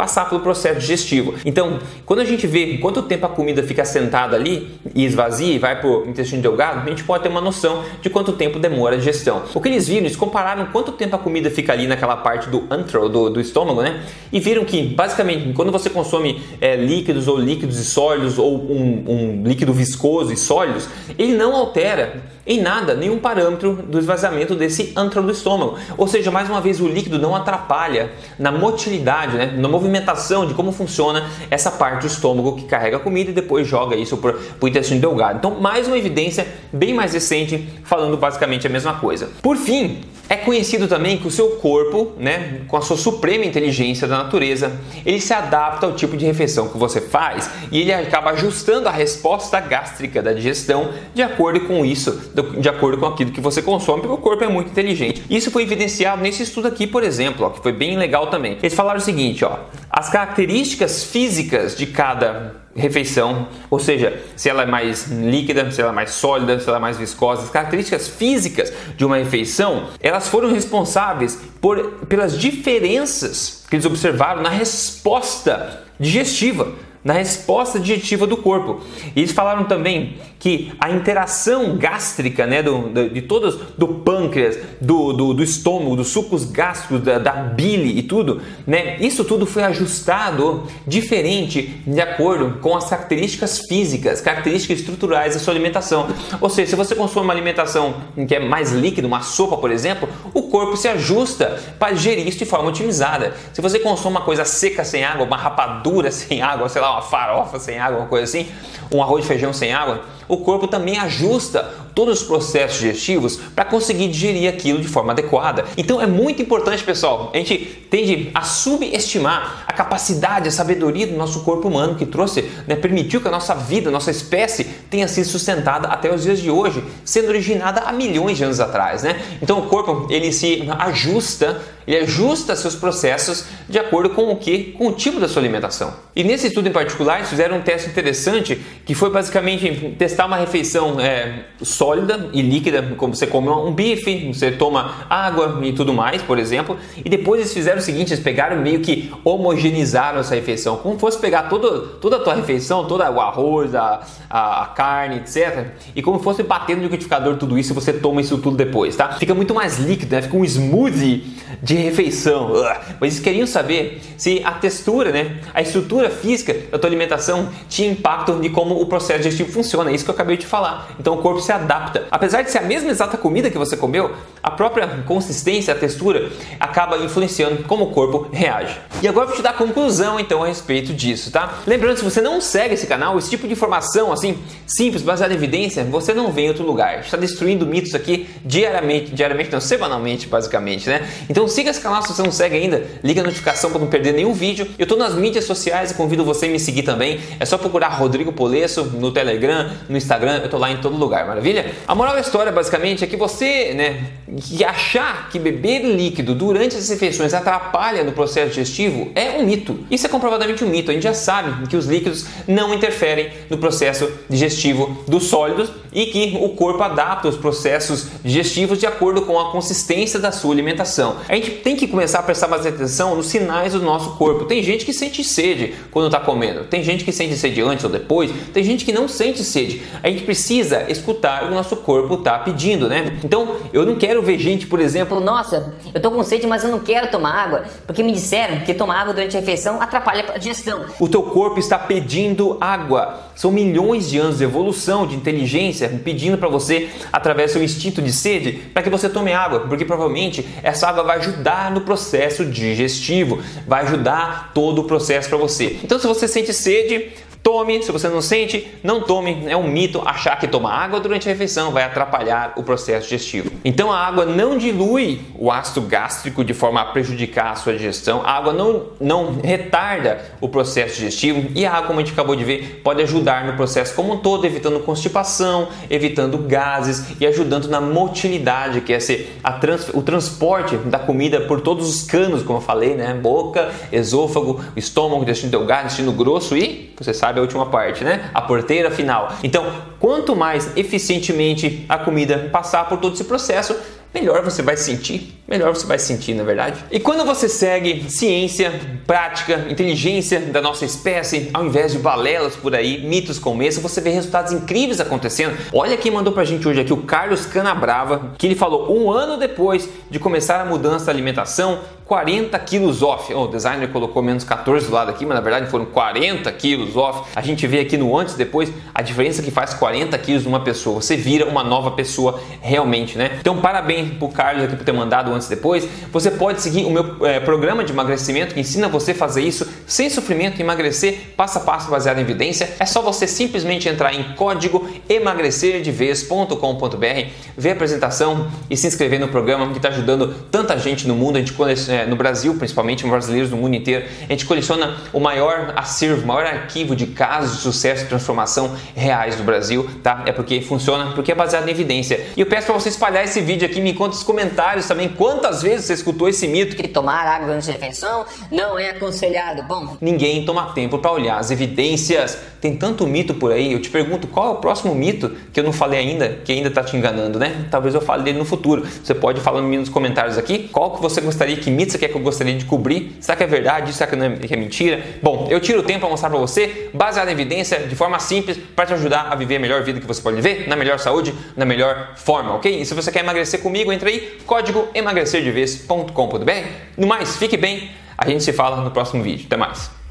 passar 0.04 0.28
pelo 0.28 0.42
processo 0.42 0.82
digestivo. 0.82 1.36
Então, 1.46 1.80
quando 2.06 2.20
a 2.20 2.26
gente 2.26 2.46
vê 2.46 2.78
quanto 2.80 3.02
tempo 3.04 3.26
a 3.26 3.30
comida 3.30 3.64
fica 3.64 3.86
sentada 3.86 4.36
ali 4.36 4.68
e 4.94 5.06
esvazia 5.06 5.54
e 5.54 5.58
vai 5.58 5.80
para 5.80 5.90
o 5.90 6.10
intestino 6.10 6.42
delgado, 6.42 6.86
a 6.86 6.90
gente 6.90 7.06
pode 7.06 7.24
ter 7.24 7.30
uma 7.30 7.40
noção 7.40 7.86
de 8.02 8.10
quanto 8.10 8.34
tempo 8.34 8.60
demora 8.60 8.96
a 8.96 8.98
digestão. 8.98 9.44
O 9.54 9.62
que 9.62 9.70
eles 9.70 9.88
viram, 9.88 10.02
eles 10.02 10.18
compararam 10.18 10.66
quanto 10.74 10.92
tempo 10.92 11.16
a 11.16 11.20
comida 11.20 11.50
fica 11.50 11.72
ali 11.72 11.88
naquela 11.88 12.18
parte 12.18 12.50
do 12.50 12.66
antral 12.70 13.08
do, 13.08 13.30
do 13.30 13.40
estômago, 13.40 13.82
né? 13.82 14.04
E 14.30 14.42
viram 14.42 14.66
que, 14.66 14.82
basicamente, 14.82 15.54
quando 15.54 15.72
você 15.72 15.90
consome 15.90 16.42
é, 16.60 16.76
líquidos 16.76 17.30
ou 17.30 17.38
líquidos 17.38 17.80
e 17.80 17.86
sólidos 17.86 18.38
ou 18.38 18.58
um, 18.58 19.06
um 19.08 19.44
líquido 19.46 19.72
viscoso 19.72 20.34
e 20.34 20.38
sólidos, 20.38 20.90
ele 21.18 21.34
não 21.34 21.56
altera 21.56 22.24
em 22.46 22.62
nada 22.62 22.94
nenhum 22.94 23.20
parâmetro 23.20 23.74
do 23.74 23.98
esvaziamento 23.98 24.56
desse 24.56 24.94
antro 24.96 25.22
do 25.22 25.32
estômago. 25.32 25.78
Ou 25.98 26.08
seja, 26.08 26.30
mais 26.30 26.50
uma 26.50 26.60
vez, 26.60 26.80
o 26.80 26.88
líquido 26.88 27.18
não 27.18 27.36
atrapalha 27.36 28.12
na 28.38 28.52
motilidade, 28.52 29.38
né, 29.38 29.54
na 29.58 29.68
movimentação 29.68 30.46
de 30.46 30.54
como 30.54 30.72
funciona 30.72 31.30
essa 31.50 31.72
parte 31.72 32.02
do 32.02 32.08
estômago 32.08 32.56
que 32.56 32.64
carrega 32.64 32.98
a 32.98 33.00
comida 33.00 33.32
e 33.32 33.34
depois 33.34 33.68
joga 33.68 33.96
isso 33.96 34.18
para 34.18 34.36
o 34.60 34.68
intestino 34.68 35.00
delgado. 35.00 35.38
Então, 35.38 35.60
mais 35.60 35.88
uma 35.88 35.98
evidência 35.98 36.48
bem 36.72 36.94
mais 36.94 37.14
recente 37.14 37.68
falando 37.84 38.18
basicamente 38.18 38.68
a 38.68 38.70
mesma 38.70 38.96
coisa. 38.96 39.30
Por 39.42 39.56
fim, 39.56 40.02
é 40.30 40.36
conhecido 40.36 40.88
também 40.88 41.18
que 41.18 41.28
o 41.28 41.32
seu 41.32 41.52
corpo, 41.52 42.14
né, 42.18 42.62
com 42.68 42.78
a 42.78 42.82
sua 42.82 42.98
suprema 42.98 43.46
inteligência 43.46 44.08
da 44.08 44.18
natureza, 44.18 44.72
ele 45.06 45.20
se 45.20 45.34
adapta 45.34 45.86
ao 45.86 45.94
tipo 45.94 46.16
de 46.18 46.26
refeição 46.26 46.70
que 46.70 46.78
você 46.78 47.02
faz 47.02 47.50
e 47.72 47.82
ele 47.82 47.94
acaba 47.94 48.32
ajustando 48.32 48.88
a 48.88 48.92
resposta 48.92 49.60
gástrica 49.60 50.22
da 50.22 50.34
digestão 50.34 50.92
de 51.14 51.22
acordo 51.22 51.62
com 51.62 51.86
isso, 51.86 52.32
de 52.58 52.70
acordo 52.70 52.98
com 52.98 53.06
aquilo 53.06 53.32
que 53.32 53.42
você 53.42 53.62
consome, 53.62 54.02
porque 54.02 54.16
o 54.16 54.18
corpo 54.18 54.44
é 54.44 54.48
muito 54.48 54.72
inteligente. 54.72 55.24
Isso 55.30 55.52
foi 55.52 55.64
evidenciado 55.64 56.22
nesse 56.22 56.44
estudo 56.44 56.68
aqui, 56.68 56.88
por 56.88 57.04
exemplo, 57.04 57.46
ó, 57.46 57.50
que 57.50 57.62
foi 57.62 57.72
bem 57.72 57.98
legal 57.98 58.28
também. 58.28 58.58
Eles 58.62 58.74
falaram 58.74 59.00
o 59.00 59.04
seguinte, 59.04 59.44
ó, 59.46 59.60
as 59.90 60.10
características 60.10 61.04
físicas 61.04 61.76
de 61.76 61.86
cada 61.86 62.63
refeição, 62.76 63.48
ou 63.70 63.80
seja, 63.80 64.22
se 64.36 64.50
ela 64.50 64.64
é 64.64 64.66
mais 64.66 65.08
líquida, 65.08 65.70
se 65.72 65.82
ela 65.82 65.92
é 65.92 65.96
mais 65.96 66.12
sólida, 66.12 66.60
se 66.60 66.68
ela 66.68 66.78
é 66.78 66.82
mais 66.82 66.98
viscosa, 66.98 67.44
as 67.44 67.50
características 67.50 68.08
físicas 68.08 68.74
de 68.98 69.06
uma 69.06 69.18
refeição, 69.18 69.90
elas 70.00 70.28
foram 70.28 70.52
responsáveis 70.52 71.40
por, 71.62 72.06
pelas 72.08 72.38
diferenças 72.38 73.66
que 73.70 73.76
eles 73.76 73.86
observaram 73.86 74.42
na 74.42 74.50
resposta 74.50 75.84
digestiva 76.00 76.74
na 77.04 77.14
resposta 77.14 77.80
digestiva 77.80 78.26
do 78.26 78.38
corpo. 78.38 78.82
E 79.16 79.20
eles 79.20 79.34
falaram 79.34 79.66
também 79.66 80.16
que 80.44 80.74
a 80.78 80.92
interação 80.92 81.78
gástrica, 81.78 82.46
né, 82.46 82.62
do, 82.62 82.90
de 83.08 83.22
todas, 83.22 83.56
do 83.78 83.88
pâncreas, 83.88 84.60
do, 84.82 85.14
do, 85.14 85.34
do, 85.34 85.42
estômago, 85.42 85.96
dos 85.96 86.10
sucos 86.10 86.44
gástricos, 86.44 87.00
da, 87.00 87.18
da, 87.18 87.32
bile 87.32 87.98
e 87.98 88.04
tudo, 88.04 88.42
né, 88.68 88.98
isso 89.00 89.24
tudo 89.24 89.46
foi 89.46 89.64
ajustado 89.64 90.68
diferente 90.86 91.82
de 91.88 92.02
acordo 92.02 92.60
com 92.60 92.76
as 92.76 92.90
características 92.90 93.62
físicas, 93.70 94.20
características 94.20 94.80
estruturais 94.80 95.34
da 95.34 95.40
sua 95.40 95.54
alimentação. 95.54 96.10
Ou 96.42 96.50
seja, 96.50 96.72
se 96.72 96.76
você 96.76 96.94
consome 96.94 97.26
uma 97.26 97.34
alimentação 97.34 98.02
que 98.28 98.36
é 98.36 98.40
mais 98.42 98.74
líquida, 98.74 99.08
uma 99.08 99.22
sopa, 99.22 99.56
por 99.56 99.72
exemplo, 99.72 100.10
o 100.34 100.44
corpo 100.50 100.76
se 100.76 100.90
ajusta 100.90 101.58
para 101.80 101.96
gerir 101.96 102.28
isso 102.28 102.40
de 102.40 102.46
forma 102.46 102.68
otimizada. 102.68 103.34
Se 103.54 103.62
você 103.62 103.80
consome 103.80 104.18
uma 104.18 104.26
coisa 104.26 104.44
seca 104.44 104.84
sem 104.84 105.06
água, 105.06 105.26
uma 105.26 105.38
rapadura 105.38 106.12
sem 106.12 106.42
água, 106.42 106.68
sei 106.68 106.82
lá, 106.82 106.92
uma 106.92 107.02
farofa 107.02 107.60
sem 107.60 107.80
água, 107.80 108.00
uma 108.00 108.08
coisa 108.08 108.26
assim, 108.26 108.52
um 108.92 109.02
arroz 109.02 109.26
e 109.26 109.28
feijão 109.28 109.54
sem 109.54 109.74
água, 109.74 110.04
o 110.28 110.38
corpo 110.38 110.68
também 110.68 110.98
ajusta 110.98 111.84
todos 111.94 112.22
os 112.22 112.28
processos 112.28 112.80
digestivos 112.80 113.38
para 113.38 113.66
conseguir 113.66 114.08
digerir 114.08 114.50
aquilo 114.50 114.82
de 114.82 114.88
forma 114.88 115.12
adequada. 115.12 115.66
Então 115.78 116.02
é 116.02 116.08
muito 116.08 116.42
importante, 116.42 116.84
pessoal, 116.84 117.30
a 117.34 117.38
gente 117.38 117.58
tende 117.90 118.32
a 118.34 118.42
subestimar 118.42 119.64
a 119.68 119.74
capacidade, 119.74 120.48
a 120.48 120.52
sabedoria 120.52 121.06
do 121.06 121.16
nosso 121.16 121.42
corpo 121.42 121.68
humano 121.68 121.96
que 121.96 122.06
trouxe, 122.06 122.50
né, 122.68 122.76
permitiu 122.76 123.22
que 123.22 123.28
a 123.28 123.32
nossa 123.32 123.54
vida, 123.54 123.90
a 123.90 123.92
nossa 123.92 124.12
espécie 124.12 124.64
tenha 124.90 125.08
sido 125.08 125.26
sustentada 125.26 125.88
até 125.88 126.14
os 126.14 126.24
dias 126.24 126.40
de 126.40 126.50
hoje, 126.50 126.84
sendo 127.06 127.30
originada 127.30 127.82
há 127.82 127.92
milhões 127.92 128.38
de 128.38 128.44
anos 128.44 128.60
atrás, 128.60 129.04
né? 129.04 129.22
Então 129.42 129.60
o 129.60 129.68
corpo 129.68 130.08
ele 130.10 130.32
se 130.32 130.68
ajusta 130.80 131.62
ele 131.88 131.98
ajusta 131.98 132.56
seus 132.56 132.76
processos 132.76 133.46
de 133.68 133.80
acordo 133.80 134.10
com 134.10 134.32
o 134.32 134.36
que? 134.36 134.74
Com 134.78 134.88
o 134.88 134.92
tipo 134.94 135.20
da 135.20 135.28
sua 135.28 135.42
alimentação. 135.42 135.94
E 136.16 136.24
nesse 136.24 136.48
estudo 136.48 136.68
em 136.70 136.72
particular, 136.72 137.18
eles 137.18 137.30
fizeram 137.30 137.58
um 137.58 137.62
teste 137.62 137.90
interessante 137.90 138.60
que 138.86 138.94
foi 138.94 139.10
basicamente 139.10 139.96
testar 139.98 140.26
uma 140.26 140.38
refeição 140.38 141.00
é, 141.00 141.46
sólida 141.62 142.30
e 142.34 142.42
líquida, 142.42 142.94
como 142.98 143.16
você 143.16 143.26
come 143.26 143.50
um 143.50 143.72
bife, 143.72 144.34
você 144.34 144.52
toma 144.52 145.08
água 145.10 145.60
e 145.64 145.74
tudo 145.74 145.94
mais, 145.94 146.22
por 146.22 146.38
exemplo. 146.38 146.78
E 147.04 147.10
depois 147.10 147.42
eles 147.42 147.54
fizeram 147.54 147.80
o 147.80 147.82
seguinte: 147.82 148.14
eles 148.14 148.24
pegaram 148.24 148.58
meio 148.58 148.80
que 148.80 149.12
homogenizaram 149.24 150.20
essa 150.20 150.36
refeição, 150.36 150.78
como 150.78 150.98
fosse 151.00 151.18
pegar 151.18 151.44
todo, 151.44 152.00
toda 152.00 152.18
a 152.18 152.20
tua 152.20 152.36
refeição, 152.36 152.86
todo 152.86 153.02
o 153.02 153.22
arroz, 153.22 153.74
a, 153.76 154.02
a, 154.30 154.64
a 154.64 154.66
carne, 154.68 155.18
etc. 155.18 155.68
E 155.96 156.02
como 156.02 156.20
fosse 156.20 156.44
bater 156.44 156.76
no 156.76 156.84
liquidificador 156.84 157.38
tudo 157.38 157.58
isso 157.58 157.74
e 157.74 157.76
você 157.76 157.94
toma 157.94 158.22
isso 158.22 158.38
tudo 158.38 158.56
depois, 158.56 158.96
tá? 158.96 159.14
Fica 159.14 159.34
muito 159.34 159.54
mais 159.54 159.80
líquido, 159.80 160.16
né? 160.16 160.22
Fica 160.22 160.38
um 160.38 160.44
smoothie 160.44 161.24
de 161.62 161.73
de 161.74 161.82
refeição. 161.82 162.52
Mas 163.00 163.14
eles 163.14 163.20
queriam 163.20 163.48
saber 163.48 164.02
se 164.18 164.42
a 164.44 164.52
textura, 164.52 165.12
né, 165.12 165.40
a 165.54 165.62
estrutura 165.62 166.10
física 166.10 166.56
da 166.72 166.78
tua 166.78 166.90
alimentação 166.90 167.50
tinha 167.68 167.92
impacto 167.92 168.40
de 168.40 168.50
como 168.50 168.80
o 168.80 168.86
processo 168.86 169.24
digestivo 169.24 169.52
funciona. 169.52 169.90
É 169.90 169.96
isso 169.96 170.06
que 170.06 170.12
eu 170.12 170.16
acabei 170.16 170.38
de 170.38 170.46
falar. 170.46 170.96
Então 171.00 171.16
o 171.16 171.18
corpo 171.18 171.42
se 171.42 171.52
adapta. 171.52 172.08
Apesar 172.12 172.44
de 172.44 172.52
ser 172.52 172.60
a 172.60 172.62
mesma 172.62 172.90
exata 172.90 173.18
comida 173.18 173.50
que 173.50 173.58
você 173.58 173.76
comeu, 173.76 174.12
a 174.44 174.52
própria 174.52 174.86
consistência, 175.06 175.74
a 175.74 175.78
textura 175.78 176.30
acaba 176.60 176.98
influenciando 176.98 177.64
como 177.64 177.86
o 177.86 177.92
corpo 177.92 178.28
reage. 178.30 178.78
E 179.02 179.08
agora 179.08 179.24
eu 179.24 179.30
vou 179.30 179.38
te 179.38 179.42
dar 179.42 179.52
a 179.52 179.54
conclusão 179.54 180.20
então 180.20 180.44
a 180.44 180.48
respeito 180.48 180.94
disso, 180.94 181.32
tá? 181.32 181.60
Lembrando, 181.66 181.98
se 181.98 182.04
você 182.04 182.20
não 182.20 182.42
segue 182.42 182.74
esse 182.74 182.86
canal, 182.86 183.18
esse 183.18 183.30
tipo 183.30 183.48
de 183.48 183.54
informação 183.54 184.12
assim, 184.12 184.38
simples, 184.68 185.02
baseada 185.02 185.34
em 185.34 185.38
evidência, 185.38 185.86
você 185.86 186.14
não 186.14 186.30
vem 186.30 186.46
em 186.46 186.50
outro 186.50 186.66
lugar. 186.66 187.00
Está 187.00 187.16
destruindo 187.16 187.66
mitos 187.66 187.96
aqui 187.96 188.28
diariamente, 188.44 189.12
diariamente 189.12 189.50
não, 189.50 189.62
semanalmente, 189.62 190.28
basicamente, 190.28 190.90
né? 190.90 191.08
Então 191.30 191.48
siga 191.48 191.70
esse 191.70 191.80
canal 191.80 192.02
se 192.02 192.10
você 192.10 192.22
não 192.22 192.32
segue 192.32 192.58
ainda, 192.58 192.86
liga 193.02 193.22
a 193.22 193.24
notificação 193.24 193.72
para 193.72 193.80
não 193.80 193.88
perder 193.88 194.12
nenhum 194.12 194.34
vídeo. 194.34 194.68
Eu 194.78 194.84
estou 194.84 194.98
nas 194.98 195.16
mídias 195.16 195.46
sociais 195.46 195.92
e 195.92 195.94
convido 195.94 196.26
você 196.26 196.48
a 196.48 196.50
me 196.50 196.60
seguir 196.60 196.84
também. 196.84 197.18
É 197.40 197.46
só 197.46 197.58
procurar 197.58 197.88
Rodrigo 197.90 198.34
Polesso 198.34 198.84
no 198.84 199.10
Telegram, 199.12 199.72
no 199.88 199.96
Instagram, 199.96 200.40
eu 200.40 200.46
estou 200.46 200.60
lá 200.60 200.70
em 200.70 200.78
todo 200.82 200.98
lugar, 200.98 201.26
maravilha? 201.26 201.72
A 201.88 201.96
moral 201.96 202.14
da 202.14 202.20
história 202.20 202.52
basicamente 202.52 203.06
é 203.06 203.08
que 203.08 203.16
você, 203.16 203.74
né, 203.74 204.04
que 204.42 204.64
achar 204.64 205.30
que 205.30 205.40
beber 205.40 205.84
líquido 205.84 206.34
durante 206.34 206.76
as 206.76 206.90
refeições 206.90 207.34
atrapalha 207.34 208.04
no 208.04 208.12
processo 208.12 208.50
digestivo 208.50 209.12
é 209.16 209.32
um 209.32 209.46
mito. 209.46 209.80
Isso 209.90 210.06
é 210.06 210.10
comprovadamente 210.10 210.64
um 210.64 210.70
mito. 210.70 210.92
A 210.92 210.94
gente 210.94 211.04
já 211.04 211.14
sabe 211.14 211.68
que 211.68 211.78
os 211.78 211.86
líquidos 211.86 212.26
não 212.48 212.74
interferem 212.74 213.32
no 213.50 213.58
processo 213.58 214.12
digestivo 214.30 215.04
dos 215.08 215.26
sólidos 215.26 215.70
e 215.92 216.08
que 216.08 216.38
o 216.42 216.50
corpo 216.50 216.82
adapta 216.82 217.28
os 217.28 217.38
processos 217.38 218.08
digestivos 218.24 218.80
de 218.80 218.86
acordo 218.86 219.22
com 219.24 219.40
a 219.40 219.52
consistência 219.52 220.20
da 220.20 220.32
sua 220.32 220.54
alimentação. 220.54 221.18
A 221.30 221.36
gente 221.36 221.52
tem 221.52 221.76
que 221.76 221.88
começar 221.88 222.20
a 222.20 222.24
prestar 222.24 222.48
mais 222.48 222.66
atenção 222.66 223.16
nos 223.16 223.28
sinais 223.28 223.74
do 223.74 223.82
nosso 223.82 224.16
corpo. 224.18 224.46
Tem 224.46 224.64
gente 224.64 224.86
que 224.86 224.94
sente 224.94 225.24
sede 225.24 225.76
quando 225.92 226.08
está 226.08 226.20
comendo, 226.20 226.64
tem 226.64 226.84
gente 226.84 227.04
que 227.04 227.12
sente 227.12 227.36
sede 227.38 227.62
antes 227.62 227.84
ou 227.84 227.92
depois, 227.92 228.32
tem 228.54 228.64
gente 228.64 228.86
que 228.86 228.92
não 228.92 229.08
sente 229.08 229.44
sede. 229.44 229.82
A 230.02 230.10
gente 230.10 230.24
precisa 230.24 230.86
escutar 230.90 231.44
o 231.44 231.52
nosso 231.52 231.76
corpo 231.78 232.16
está 232.16 232.40
pedindo, 232.40 232.88
né? 232.88 233.18
Então, 233.24 233.58
eu 233.72 233.86
não 233.86 233.96
quero 233.96 234.22
ver 234.24 234.40
gente, 234.40 234.66
por 234.66 234.80
exemplo, 234.80 235.20
nossa, 235.20 235.74
eu 235.94 236.02
tô 236.02 236.10
com 236.12 236.24
sede, 236.24 236.48
mas 236.48 236.64
eu 236.64 236.72
não 236.72 236.80
quero 236.80 237.12
tomar 237.12 237.32
água, 237.32 237.64
porque 237.86 238.02
me 238.02 238.12
disseram 238.12 238.60
que 238.62 238.74
tomar 238.74 239.02
água 239.02 239.14
durante 239.14 239.38
a 239.38 239.40
refeição 239.40 239.82
atrapalha 239.82 240.26
a 240.34 240.38
digestão. 240.38 240.86
O 241.00 241.08
teu 241.08 241.24
corpo 241.24 241.60
está 241.60 241.78
pedindo 241.78 242.58
água. 242.60 243.20
São 243.36 243.52
milhões 243.52 244.10
de 244.10 244.18
anos 244.18 244.38
de 244.38 244.44
evolução, 244.44 245.08
de 245.08 245.16
inteligência, 245.16 245.90
pedindo 246.04 246.38
para 246.38 246.48
você, 246.50 246.90
através 247.12 247.52
do 247.52 247.54
seu 247.54 247.64
instinto 247.64 248.02
de 248.02 248.12
sede, 248.12 248.52
para 248.74 248.84
que 248.84 248.90
você 248.90 249.10
tome 249.10 249.34
água, 249.34 249.62
porque 249.62 249.86
provavelmente 249.86 250.48
essa 250.62 250.88
água 250.88 251.04
vai 251.04 251.18
ajudar 251.18 251.72
no 251.72 251.82
processo 251.82 252.46
digestivo, 252.46 253.42
vai 253.68 253.84
ajudar 253.84 254.52
todo 254.54 254.80
o 254.80 254.84
processo 254.86 255.30
para 255.30 255.38
você. 255.38 255.80
Então, 255.84 256.00
se 256.00 256.08
você 256.08 256.28
sente 256.28 256.54
sede, 256.54 257.12
Tome, 257.44 257.84
se 257.84 257.92
você 257.92 258.08
não 258.08 258.22
sente, 258.22 258.66
não 258.82 259.02
tome. 259.02 259.44
É 259.48 259.58
um 259.58 259.68
mito 259.68 260.02
achar 260.06 260.40
que 260.40 260.48
tomar 260.48 260.76
água 260.76 261.02
durante 261.02 261.28
a 261.28 261.32
refeição 261.32 261.72
vai 261.72 261.84
atrapalhar 261.84 262.54
o 262.56 262.64
processo 262.64 263.04
digestivo. 263.04 263.52
Então 263.66 263.92
a 263.92 263.98
água 263.98 264.26
não 264.26 264.58
dilui 264.58 265.20
o 265.36 265.52
ácido 265.52 265.82
gástrico 265.82 266.42
de 266.44 266.54
forma 266.54 266.80
a 266.80 266.86
prejudicar 266.86 267.52
a 267.52 267.56
sua 267.56 267.74
digestão. 267.74 268.22
A 268.24 268.32
água 268.32 268.54
não, 268.54 268.84
não 268.98 269.42
retarda 269.44 270.24
o 270.40 270.48
processo 270.48 270.96
digestivo 270.96 271.52
e 271.54 271.66
a 271.66 271.74
água, 271.74 271.88
como 271.88 272.00
a 272.00 272.04
gente 272.04 272.14
acabou 272.14 272.34
de 272.34 272.46
ver, 272.46 272.82
pode 272.82 273.02
ajudar 273.02 273.46
no 273.46 273.58
processo 273.58 273.94
como 273.94 274.14
um 274.14 274.18
todo, 274.18 274.46
evitando 274.46 274.80
constipação, 274.80 275.68
evitando 275.90 276.38
gases 276.38 277.20
e 277.20 277.28
ajudando 277.28 277.68
na 277.68 277.82
motilidade, 277.82 278.80
que 278.80 278.94
é 278.94 279.00
ser 279.02 279.38
trans, 279.60 279.90
o 279.94 280.02
transporte 280.02 280.78
da 280.78 281.00
comida 281.00 281.42
por 281.42 281.60
todos 281.60 281.90
os 281.90 282.04
canos, 282.04 282.42
como 282.42 282.60
eu 282.60 282.64
falei, 282.64 282.96
né? 282.96 283.14
Boca, 283.14 283.70
esôfago, 283.92 284.64
estômago, 284.78 285.24
intestino 285.24 285.52
delgado, 285.52 285.86
intestino 285.86 286.14
grosso 286.14 286.56
e, 286.56 286.94
você 286.98 287.14
sabe, 287.14 287.33
sabe 287.34 287.40
a 287.40 287.42
última 287.42 287.66
parte, 287.66 288.04
né? 288.04 288.30
A 288.34 288.42
porteira 288.42 288.92
final. 288.92 289.34
Então, 289.44 289.66
quanto 290.00 290.36
mais 290.36 290.76
eficientemente 290.78 291.86
a 291.90 291.98
comida 291.98 292.50
passar 292.52 292.88
por 292.88 293.00
todo 293.00 293.14
esse 293.14 293.24
processo, 293.24 293.76
melhor 294.14 294.44
você 294.44 294.62
vai 294.62 294.78
sentir, 294.78 295.42
melhor 295.48 295.74
você 295.74 295.88
vai 295.88 295.98
sentir, 295.98 296.36
na 296.36 296.44
verdade. 296.44 296.84
E 296.92 297.00
quando 297.00 297.26
você 297.26 297.50
segue 297.50 298.10
ciência, 298.10 298.72
prática, 299.08 299.66
inteligência 299.70 300.40
da 300.40 300.62
nossa 300.62 300.86
espécie, 300.86 301.50
ao 301.52 301.66
invés 301.66 301.94
de 301.94 301.98
balelas 301.98 302.56
por 302.56 302.76
aí, 302.76 303.04
mitos 303.04 303.42
esse, 303.62 303.80
você 303.80 304.00
vê 304.00 304.12
resultados 304.12 304.52
incríveis 304.52 305.02
acontecendo. 305.02 305.58
Olha 305.74 305.98
quem 305.98 306.12
mandou 306.12 306.32
pra 306.32 306.44
gente 306.44 306.68
hoje 306.68 306.82
aqui, 306.82 306.94
o 306.94 306.98
Carlos 306.98 307.48
Canabrava, 307.48 308.34
que 308.38 308.46
ele 308.46 308.56
falou 308.56 308.96
um 308.96 309.12
ano 309.12 309.38
depois 309.38 309.90
de 310.10 310.20
começar 310.20 310.62
a 310.62 310.66
mudança 310.66 311.06
da 311.06 311.12
alimentação, 311.12 311.80
40 312.06 312.58
quilos 312.60 313.02
off. 313.02 313.34
Oh, 313.34 313.44
o 313.44 313.48
designer 313.48 313.88
colocou 313.90 314.22
menos 314.22 314.44
14 314.44 314.88
do 314.88 314.94
lado 314.94 315.10
aqui, 315.10 315.26
mas 315.26 315.36
na 315.36 315.42
verdade 315.42 315.70
foram 315.70 315.86
40 315.86 316.52
quilos 316.54 316.98
off. 316.98 317.30
A 317.36 317.42
gente 317.42 317.66
vê 317.66 317.80
aqui 317.80 317.98
no 317.98 318.18
antes 318.18 318.36
e 318.36 318.38
depois 318.38 318.72
a 318.94 319.02
diferença 319.02 319.42
que 319.42 319.50
faz 319.52 319.74
40 319.74 320.18
quilos 320.18 320.44
numa 320.44 320.60
pessoa. 320.60 321.02
Você 321.02 321.16
vira 321.16 321.46
uma 321.46 321.64
nova 321.64 321.92
pessoa 321.92 322.40
realmente, 322.62 323.18
né? 323.18 323.38
Então, 323.40 323.58
parabéns 323.58 324.18
pro 324.18 324.28
Carlos 324.30 324.66
aqui 324.66 324.76
por 324.76 324.84
ter 324.84 324.92
mandado 324.92 325.32
antes 325.32 325.48
e 325.48 325.50
depois. 325.50 325.88
Você 326.12 326.30
pode 326.32 326.62
seguir 326.62 326.86
o 326.86 326.92
meu 326.92 327.26
é, 327.26 327.40
programa 327.40 327.84
de 327.84 327.92
emagrecimento 327.92 328.54
que 328.54 328.60
ensina 328.60 328.88
você 328.88 329.12
a 329.12 329.16
fazer 329.16 329.42
isso 329.42 329.68
sem 329.88 330.10
sofrimento, 330.10 330.60
emagrecer 330.60 331.34
passo 331.38 331.60
a 331.60 331.62
passo 331.62 331.90
baseado 331.90 332.18
em 332.18 332.22
evidência. 332.22 332.76
É 332.80 332.86
só 332.86 333.02
você 333.02 333.28
simplesmente 333.28 333.88
entrar 333.88 334.14
em 334.14 334.24
código 334.36 334.90
emagrecerdevez.com.br, 335.08 337.30
ver 337.58 337.70
a 337.70 337.74
apresentação 337.74 338.52
e 338.70 338.76
se 338.76 338.88
inscrever 338.88 339.20
no 339.20 339.30
programa 339.30 339.70
que 339.70 339.78
está 339.78 339.90
ajudando 339.90 340.34
tanta 340.52 340.78
gente 340.78 341.08
no 341.08 341.16
mundo. 341.16 341.38
A 341.38 341.40
gente 341.40 341.54
conhece 341.54 341.93
é, 341.94 342.06
no 342.06 342.16
Brasil, 342.16 342.56
principalmente 342.56 343.06
brasileiros 343.08 343.52
no 343.52 343.58
mundo 343.58 343.76
inteiro, 343.76 344.06
a 344.28 344.32
gente 344.32 344.46
coleciona 344.46 344.98
o 345.14 345.20
maior 345.20 345.74
acervo, 345.76 346.24
o 346.24 346.28
maior 346.28 346.46
arquivo 346.46 346.96
de 346.96 347.08
casos 347.08 347.58
de 347.58 347.62
sucesso 347.62 348.06
e 348.06 348.08
transformação 348.08 348.76
reais 348.96 349.36
do 349.36 349.44
Brasil, 349.44 349.88
tá? 350.02 350.24
É 350.26 350.32
porque 350.32 350.62
funciona, 350.62 351.14
porque 351.14 351.32
é 351.32 351.36
baseado 351.36 351.68
em 351.68 351.72
evidência. 351.72 352.26
E 352.36 352.42
eu 352.42 352.46
peço 352.46 352.68
para 352.68 352.76
você 352.76 352.90
espalhar 352.90 353.24
esse 353.24 353.40
vídeo 353.42 353.68
aqui, 353.68 353.80
me 353.80 353.94
conta 353.94 354.16
nos 354.16 354.24
comentários 354.24 354.88
também 354.88 355.08
quantas 355.10 355.62
vezes 355.62 355.86
você 355.86 355.94
escutou 355.94 356.28
esse 356.28 356.48
mito 356.48 356.76
que 356.76 356.88
tomar 356.88 357.26
água 357.26 357.54
antes 357.54 357.68
da 357.68 357.74
refeição 357.74 358.26
não 358.52 358.78
é 358.78 358.90
aconselhado. 358.90 359.64
Bom, 359.64 359.98
ninguém 360.02 360.46
toma 360.46 360.74
tempo 360.74 360.98
para 360.98 361.12
olhar 361.12 361.38
as 361.38 361.52
evidências. 361.52 362.38
Tem 362.60 362.76
tanto 362.76 363.06
mito 363.06 363.34
por 363.34 363.52
aí. 363.52 363.74
Eu 363.74 363.82
te 363.82 363.90
pergunto 363.90 364.26
qual 364.28 364.48
é 364.48 364.50
o 364.52 364.56
próximo 364.56 364.96
mito 364.96 365.36
que 365.52 365.60
eu 365.60 365.64
não 365.64 365.74
falei 365.74 366.00
ainda, 366.00 366.30
que 366.46 366.52
ainda 366.52 366.70
está 366.70 366.82
te 366.84 366.96
enganando, 366.96 367.38
né? 367.38 367.68
Talvez 367.70 367.94
eu 367.94 368.02
fale 368.02 368.24
dele 368.24 368.40
no 368.40 368.46
futuro. 368.46 368.86
Você 369.04 369.14
pode 369.14 369.42
falar 369.42 369.62
nos 369.62 369.90
comentários 369.90 370.38
aqui 370.38 370.70
qual 370.72 370.92
que 370.92 371.02
você 371.02 371.20
gostaria 371.20 371.58
que 371.58 371.70
mito 371.84 371.92
você 371.92 371.98
quer 371.98 372.08
que 372.08 372.16
eu 372.16 372.22
gostaria 372.22 372.56
de 372.56 372.66
cobrir? 372.66 373.16
Será 373.20 373.36
que 373.36 373.44
é 373.44 373.48
verdade? 373.48 373.94
Será 373.94 374.10
que, 374.10 374.16
não 374.16 374.26
é, 374.26 374.30
que 374.38 374.54
é 374.54 374.58
mentira? 374.58 375.04
Bom, 375.22 375.48
eu 375.50 375.60
tiro 375.60 375.80
o 375.80 375.84
tempo 375.84 376.02
para 376.02 376.10
mostrar 376.10 376.30
para 376.30 376.40
você, 376.40 376.90
baseado 376.94 377.28
em 377.30 377.32
evidência, 377.32 377.80
de 377.80 377.96
forma 377.96 378.20
simples, 378.20 378.58
para 378.76 378.86
te 378.86 378.94
ajudar 378.94 379.28
a 379.32 379.36
viver 379.36 379.58
a 379.58 379.60
melhor 379.60 379.84
vida 379.84 380.00
que 380.00 380.08
você 380.08 380.22
pode 380.22 380.38
viver, 380.38 380.68
na 380.68 380.76
melhor 380.76 381.00
saúde, 381.00 381.34
na 381.56 381.66
melhor 381.66 382.14
forma, 382.16 382.56
ok? 382.56 382.82
E 382.82 382.86
se 382.86 382.94
você 382.94 383.12
quer 383.12 383.20
emagrecer 383.20 383.62
comigo, 383.62 383.92
entre 383.92 384.10
aí, 384.10 384.38
código 384.46 384.88
emagrecerdevez.com.br. 384.94 386.68
No 386.98 387.08
mais, 387.08 387.38
fique 387.38 387.58
bem, 387.58 387.92
a 388.18 388.28
gente 388.28 388.44
se 388.44 388.54
fala 388.54 388.78
no 388.84 388.92
próximo 388.92 389.22
vídeo. 389.24 389.46
Até 389.46 389.58
mais! 389.58 390.03